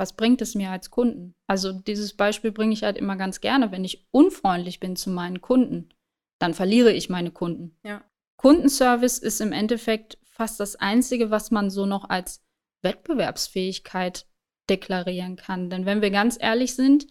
was 0.00 0.14
bringt 0.14 0.40
es 0.40 0.54
mir 0.54 0.70
als 0.70 0.90
Kunden? 0.90 1.34
Also 1.46 1.72
dieses 1.72 2.16
Beispiel 2.16 2.52
bringe 2.52 2.72
ich 2.72 2.84
halt 2.84 2.96
immer 2.96 3.16
ganz 3.16 3.42
gerne. 3.42 3.70
Wenn 3.70 3.84
ich 3.84 4.08
unfreundlich 4.12 4.80
bin 4.80 4.96
zu 4.96 5.10
meinen 5.10 5.42
Kunden, 5.42 5.90
dann 6.38 6.54
verliere 6.54 6.90
ich 6.90 7.10
meine 7.10 7.30
Kunden. 7.30 7.76
Ja. 7.84 8.02
Kundenservice 8.38 9.18
ist 9.18 9.42
im 9.42 9.52
Endeffekt 9.52 10.16
fast 10.24 10.58
das 10.58 10.74
Einzige, 10.76 11.30
was 11.30 11.50
man 11.50 11.68
so 11.68 11.84
noch 11.84 12.08
als 12.08 12.42
Wettbewerbsfähigkeit 12.80 14.26
deklarieren 14.70 15.36
kann. 15.36 15.68
Denn 15.68 15.84
wenn 15.84 16.00
wir 16.00 16.10
ganz 16.10 16.38
ehrlich 16.40 16.74
sind, 16.74 17.06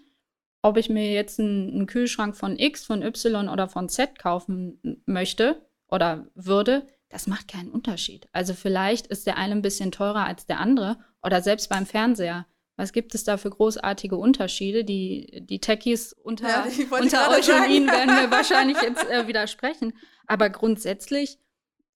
ob 0.64 0.76
ich 0.76 0.90
mir 0.90 1.12
jetzt 1.14 1.40
einen, 1.40 1.72
einen 1.72 1.86
Kühlschrank 1.86 2.36
von 2.36 2.58
X, 2.58 2.84
von 2.84 3.04
Y 3.04 3.50
oder 3.50 3.68
von 3.68 3.88
Z 3.88 4.18
kaufen 4.18 5.04
möchte 5.06 5.62
oder 5.90 6.26
würde, 6.34 6.88
das 7.10 7.28
macht 7.28 7.50
keinen 7.50 7.70
Unterschied. 7.70 8.28
Also 8.32 8.56
vielleicht 8.56 9.06
ist 9.06 9.28
der 9.28 9.38
eine 9.38 9.54
ein 9.54 9.62
bisschen 9.62 9.92
teurer 9.92 10.26
als 10.26 10.48
der 10.48 10.60
andere 10.60 10.98
oder 11.22 11.44
selbst 11.44 11.70
beim 11.70 11.86
Fernseher. 11.86 12.48
Was 12.80 12.94
gibt 12.94 13.14
es 13.14 13.26
da 13.26 13.36
für 13.36 13.50
großartige 13.50 14.16
Unterschiede? 14.16 14.86
Die, 14.86 15.44
die 15.46 15.60
Techies 15.60 16.14
unter, 16.14 16.48
ja, 16.48 16.66
unter 16.92 17.30
euch 17.32 17.50
und 17.54 17.70
Ihnen 17.70 17.88
werden 17.88 18.16
mir 18.16 18.32
wahrscheinlich 18.32 18.82
jetzt 18.82 19.06
äh, 19.10 19.28
widersprechen. 19.28 19.92
Aber 20.28 20.50
grundsätzlich, 20.50 21.40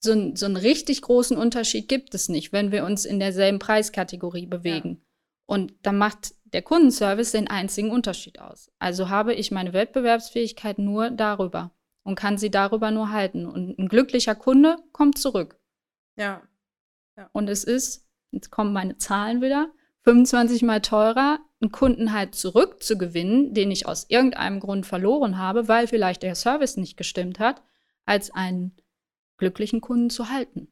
so, 0.02 0.12
ein, 0.12 0.36
so 0.36 0.46
einen 0.46 0.58
richtig 0.58 1.02
großen 1.02 1.38
Unterschied 1.38 1.88
gibt 1.88 2.14
es 2.14 2.28
nicht, 2.28 2.52
wenn 2.52 2.74
wir 2.74 2.84
uns 2.84 3.06
in 3.06 3.18
derselben 3.20 3.60
Preiskategorie 3.60 4.46
bewegen. 4.46 4.90
Ja. 4.90 5.06
Und 5.46 5.74
da 5.84 5.94
macht 5.94 6.34
der 6.44 6.64
Kundenservice 6.64 7.32
den 7.32 7.48
einzigen 7.48 7.90
Unterschied 7.90 8.40
aus. 8.40 8.70
Also 8.78 9.08
habe 9.08 9.34
ich 9.34 9.52
meine 9.52 9.72
Wettbewerbsfähigkeit 9.72 10.80
nur 10.80 11.12
darüber 11.12 11.72
und 12.04 12.16
kann 12.16 12.38
sie 12.38 12.52
darüber 12.52 12.92
nur 12.92 13.10
halten. 13.10 13.46
Und 13.46 13.80
ein 13.80 13.88
glücklicher 13.88 14.36
Kunde 14.36 14.76
kommt 14.92 15.18
zurück. 15.18 15.58
Ja. 16.18 16.42
ja. 17.16 17.30
Und 17.32 17.48
es 17.48 17.64
ist, 17.64 18.06
jetzt 18.32 18.50
kommen 18.50 18.74
meine 18.74 18.98
Zahlen 18.98 19.42
wieder, 19.42 19.72
25 20.04 20.64
mal 20.64 20.82
teurer, 20.82 21.40
einen 21.62 21.72
Kunden 21.72 22.12
halt 22.14 22.36
zurückzugewinnen, 22.36 23.54
den 23.54 23.72
ich 23.72 23.88
aus 23.88 24.06
irgendeinem 24.10 24.60
Grund 24.60 24.86
verloren 24.86 25.38
habe, 25.38 25.68
weil 25.68 25.88
vielleicht 25.88 26.24
der 26.24 26.36
Service 26.36 26.78
nicht 26.78 26.98
gestimmt 26.98 27.40
hat, 27.40 27.62
als 28.06 28.32
einen 28.32 28.76
glücklichen 29.38 29.82
Kunden 29.82 30.10
zu 30.10 30.30
halten. 30.30 30.68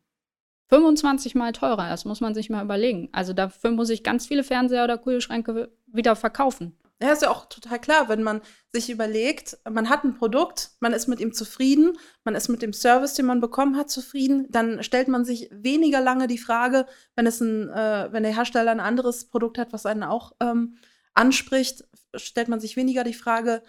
25 0.67 1.35
mal 1.35 1.51
teurer, 1.51 1.89
das 1.89 2.05
muss 2.05 2.21
man 2.21 2.33
sich 2.33 2.49
mal 2.49 2.63
überlegen. 2.63 3.09
Also 3.11 3.33
dafür 3.33 3.71
muss 3.71 3.89
ich 3.89 4.03
ganz 4.03 4.27
viele 4.27 4.43
Fernseher 4.43 4.83
oder 4.83 4.97
Kühlschränke 4.97 5.71
wieder 5.87 6.15
verkaufen. 6.15 6.77
Ja, 7.01 7.13
ist 7.13 7.23
ja 7.23 7.31
auch 7.31 7.45
total 7.45 7.79
klar, 7.79 8.09
wenn 8.09 8.21
man 8.21 8.41
sich 8.71 8.89
überlegt, 8.91 9.57
man 9.69 9.89
hat 9.89 10.03
ein 10.03 10.13
Produkt, 10.13 10.71
man 10.79 10.93
ist 10.93 11.07
mit 11.07 11.19
ihm 11.19 11.33
zufrieden, 11.33 11.97
man 12.23 12.35
ist 12.35 12.47
mit 12.47 12.61
dem 12.61 12.73
Service, 12.73 13.15
den 13.15 13.25
man 13.25 13.41
bekommen 13.41 13.75
hat, 13.75 13.89
zufrieden, 13.89 14.45
dann 14.49 14.83
stellt 14.83 15.07
man 15.07 15.25
sich 15.25 15.49
weniger 15.51 15.99
lange 15.99 16.27
die 16.27 16.37
Frage, 16.37 16.85
wenn 17.15 17.25
es 17.25 17.41
ein, 17.41 17.69
äh, 17.69 18.09
wenn 18.11 18.21
der 18.21 18.35
Hersteller 18.35 18.71
ein 18.71 18.79
anderes 18.79 19.25
Produkt 19.25 19.57
hat, 19.57 19.73
was 19.73 19.87
einen 19.87 20.03
auch 20.03 20.33
ähm, 20.39 20.77
anspricht, 21.13 21.85
stellt 22.13 22.49
man 22.49 22.59
sich 22.59 22.75
weniger 22.75 23.03
die 23.03 23.15
Frage, 23.15 23.63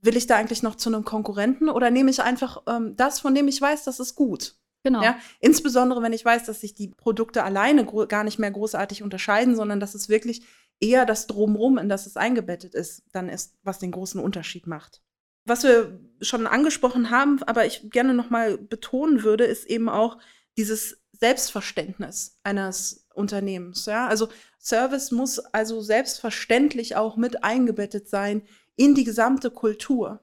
will 0.00 0.16
ich 0.16 0.28
da 0.28 0.36
eigentlich 0.36 0.62
noch 0.62 0.76
zu 0.76 0.88
einem 0.88 1.04
Konkurrenten 1.04 1.68
oder 1.68 1.90
nehme 1.90 2.10
ich 2.10 2.22
einfach 2.22 2.62
ähm, 2.68 2.94
das, 2.96 3.18
von 3.18 3.34
dem 3.34 3.48
ich 3.48 3.60
weiß, 3.60 3.84
das 3.84 3.98
ist 3.98 4.14
gut. 4.14 4.54
Genau. 4.84 5.02
Ja, 5.02 5.18
insbesondere 5.40 6.02
wenn 6.02 6.12
ich 6.12 6.24
weiß, 6.24 6.44
dass 6.44 6.60
sich 6.60 6.74
die 6.74 6.88
Produkte 6.88 7.42
alleine 7.42 7.84
gar 8.06 8.24
nicht 8.24 8.38
mehr 8.38 8.50
großartig 8.50 9.02
unterscheiden, 9.02 9.56
sondern 9.56 9.80
dass 9.80 9.94
es 9.94 10.08
wirklich 10.08 10.42
eher 10.80 11.06
das 11.06 11.26
Drumrum, 11.26 11.78
in 11.78 11.88
das 11.88 12.06
es 12.06 12.16
eingebettet 12.16 12.74
ist, 12.74 13.02
dann 13.12 13.28
ist, 13.28 13.56
was 13.62 13.78
den 13.78 13.90
großen 13.90 14.20
Unterschied 14.20 14.66
macht. 14.66 15.02
Was 15.44 15.64
wir 15.64 15.98
schon 16.20 16.46
angesprochen 16.46 17.10
haben, 17.10 17.42
aber 17.44 17.66
ich 17.66 17.90
gerne 17.90 18.14
noch 18.14 18.30
mal 18.30 18.58
betonen 18.58 19.22
würde, 19.22 19.44
ist 19.44 19.66
eben 19.66 19.88
auch 19.88 20.18
dieses 20.56 21.00
Selbstverständnis 21.12 22.38
eines 22.42 23.06
Unternehmens. 23.14 23.86
Ja? 23.86 24.06
Also 24.06 24.28
Service 24.60 25.10
muss 25.10 25.38
also 25.38 25.80
selbstverständlich 25.80 26.96
auch 26.96 27.16
mit 27.16 27.42
eingebettet 27.44 28.08
sein 28.08 28.42
in 28.76 28.94
die 28.94 29.04
gesamte 29.04 29.50
Kultur. 29.50 30.20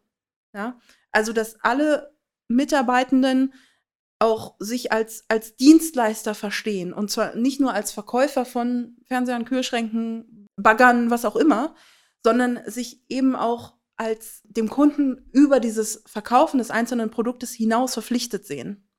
Ja? 0.53 0.79
Also 1.11 1.33
dass 1.33 1.59
alle 1.61 2.13
Mitarbeitenden 2.47 3.53
auch 4.19 4.55
sich 4.59 4.91
als, 4.91 5.25
als 5.27 5.55
Dienstleister 5.55 6.35
verstehen. 6.35 6.93
Und 6.93 7.11
zwar 7.11 7.35
nicht 7.35 7.59
nur 7.59 7.73
als 7.73 7.91
Verkäufer 7.91 8.45
von 8.45 8.95
Fernsehern, 9.05 9.45
Kühlschränken, 9.45 10.44
Baggern, 10.57 11.09
was 11.09 11.25
auch 11.25 11.35
immer, 11.35 11.75
sondern 12.23 12.59
sich 12.65 13.03
eben 13.09 13.35
auch 13.35 13.75
als 13.97 14.41
dem 14.43 14.69
Kunden 14.69 15.29
über 15.31 15.59
dieses 15.59 16.03
Verkaufen 16.05 16.57
des 16.57 16.71
einzelnen 16.71 17.11
Produktes 17.11 17.51
hinaus 17.51 17.93
verpflichtet 17.93 18.45
sehen. 18.45 18.89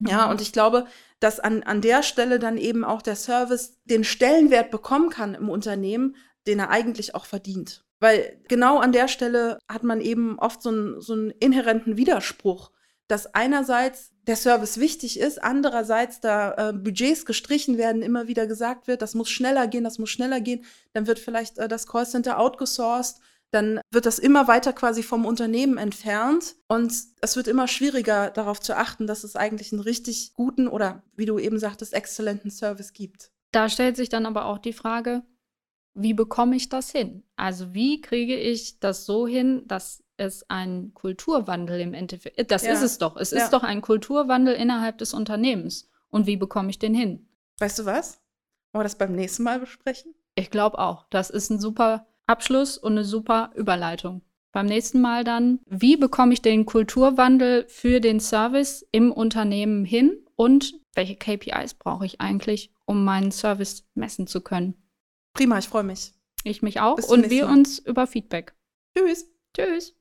Ja, 0.00 0.26
mhm. 0.26 0.32
und 0.32 0.40
ich 0.40 0.52
glaube, 0.52 0.86
dass 1.20 1.40
an, 1.40 1.62
an 1.62 1.80
der 1.80 2.02
Stelle 2.02 2.38
dann 2.38 2.58
eben 2.58 2.84
auch 2.84 3.02
der 3.02 3.16
Service 3.16 3.80
den 3.84 4.04
Stellenwert 4.04 4.70
bekommen 4.70 5.10
kann 5.10 5.34
im 5.34 5.48
Unternehmen, 5.48 6.16
den 6.46 6.58
er 6.58 6.70
eigentlich 6.70 7.14
auch 7.14 7.24
verdient. 7.24 7.84
Weil 8.00 8.42
genau 8.48 8.78
an 8.78 8.90
der 8.90 9.06
Stelle 9.06 9.58
hat 9.68 9.84
man 9.84 10.00
eben 10.00 10.38
oft 10.38 10.60
so 10.60 10.70
einen, 10.70 11.00
so 11.00 11.12
einen 11.12 11.30
inhärenten 11.30 11.96
Widerspruch 11.96 12.72
dass 13.08 13.34
einerseits 13.34 14.12
der 14.26 14.36
Service 14.36 14.78
wichtig 14.78 15.18
ist, 15.18 15.42
andererseits 15.42 16.20
da 16.20 16.70
äh, 16.70 16.72
Budgets 16.72 17.26
gestrichen 17.26 17.76
werden, 17.76 18.02
immer 18.02 18.28
wieder 18.28 18.46
gesagt 18.46 18.86
wird, 18.86 19.02
das 19.02 19.14
muss 19.14 19.30
schneller 19.30 19.66
gehen, 19.66 19.84
das 19.84 19.98
muss 19.98 20.10
schneller 20.10 20.40
gehen, 20.40 20.64
dann 20.92 21.06
wird 21.06 21.18
vielleicht 21.18 21.58
äh, 21.58 21.68
das 21.68 21.86
Callcenter 21.86 22.38
outgesourced, 22.38 23.20
dann 23.50 23.80
wird 23.90 24.06
das 24.06 24.18
immer 24.18 24.48
weiter 24.48 24.72
quasi 24.72 25.02
vom 25.02 25.26
Unternehmen 25.26 25.76
entfernt 25.76 26.56
und 26.68 26.92
es 27.20 27.36
wird 27.36 27.48
immer 27.48 27.68
schwieriger 27.68 28.30
darauf 28.30 28.60
zu 28.60 28.76
achten, 28.76 29.06
dass 29.06 29.24
es 29.24 29.36
eigentlich 29.36 29.72
einen 29.72 29.82
richtig 29.82 30.32
guten 30.34 30.68
oder, 30.68 31.02
wie 31.16 31.26
du 31.26 31.38
eben 31.38 31.58
sagtest, 31.58 31.92
exzellenten 31.92 32.50
Service 32.50 32.94
gibt. 32.94 33.30
Da 33.52 33.68
stellt 33.68 33.96
sich 33.96 34.08
dann 34.08 34.24
aber 34.24 34.46
auch 34.46 34.58
die 34.58 34.72
Frage, 34.72 35.22
wie 35.94 36.14
bekomme 36.14 36.56
ich 36.56 36.70
das 36.70 36.90
hin? 36.90 37.24
Also 37.36 37.74
wie 37.74 38.00
kriege 38.00 38.36
ich 38.36 38.80
das 38.80 39.04
so 39.04 39.26
hin, 39.26 39.64
dass 39.66 40.01
es 40.16 40.48
ein 40.48 40.92
Kulturwandel 40.94 41.80
im 41.80 41.94
Endeffekt. 41.94 42.38
Äh, 42.38 42.44
das 42.44 42.62
ja. 42.62 42.72
ist 42.72 42.82
es 42.82 42.98
doch. 42.98 43.16
Es 43.16 43.30
ja. 43.30 43.44
ist 43.44 43.52
doch 43.52 43.62
ein 43.62 43.80
Kulturwandel 43.80 44.54
innerhalb 44.54 44.98
des 44.98 45.14
Unternehmens. 45.14 45.88
Und 46.10 46.26
wie 46.26 46.36
bekomme 46.36 46.70
ich 46.70 46.78
den 46.78 46.94
hin? 46.94 47.28
Weißt 47.58 47.78
du 47.78 47.84
was? 47.84 48.20
Wollen 48.72 48.80
wir 48.80 48.84
das 48.84 48.96
beim 48.96 49.14
nächsten 49.14 49.42
Mal 49.42 49.60
besprechen? 49.60 50.14
Ich 50.34 50.50
glaube 50.50 50.78
auch. 50.78 51.06
Das 51.10 51.30
ist 51.30 51.50
ein 51.50 51.60
super 51.60 52.06
Abschluss 52.26 52.78
und 52.78 52.92
eine 52.92 53.04
super 53.04 53.50
Überleitung. 53.54 54.22
Beim 54.52 54.66
nächsten 54.66 55.00
Mal 55.00 55.24
dann, 55.24 55.60
wie 55.66 55.96
bekomme 55.96 56.34
ich 56.34 56.42
den 56.42 56.66
Kulturwandel 56.66 57.66
für 57.68 58.00
den 58.00 58.20
Service 58.20 58.86
im 58.92 59.10
Unternehmen 59.10 59.84
hin 59.84 60.26
und 60.36 60.74
welche 60.94 61.16
KPIs 61.16 61.74
brauche 61.74 62.04
ich 62.04 62.20
eigentlich, 62.20 62.70
um 62.84 63.04
meinen 63.04 63.32
Service 63.32 63.84
messen 63.94 64.26
zu 64.26 64.42
können? 64.42 64.74
Prima, 65.32 65.58
ich 65.58 65.68
freue 65.68 65.84
mich. 65.84 66.12
Ich 66.44 66.60
mich 66.60 66.80
auch 66.80 66.98
und 66.98 67.30
wir 67.30 67.46
Mal. 67.46 67.52
uns 67.52 67.78
über 67.78 68.06
Feedback. 68.06 68.54
Tschüss. 68.94 69.26
Tschüss. 69.56 69.94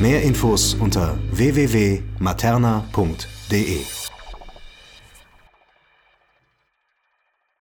Mehr 0.00 0.22
Infos 0.22 0.74
unter 0.74 1.18
www.materna.de 1.32 3.97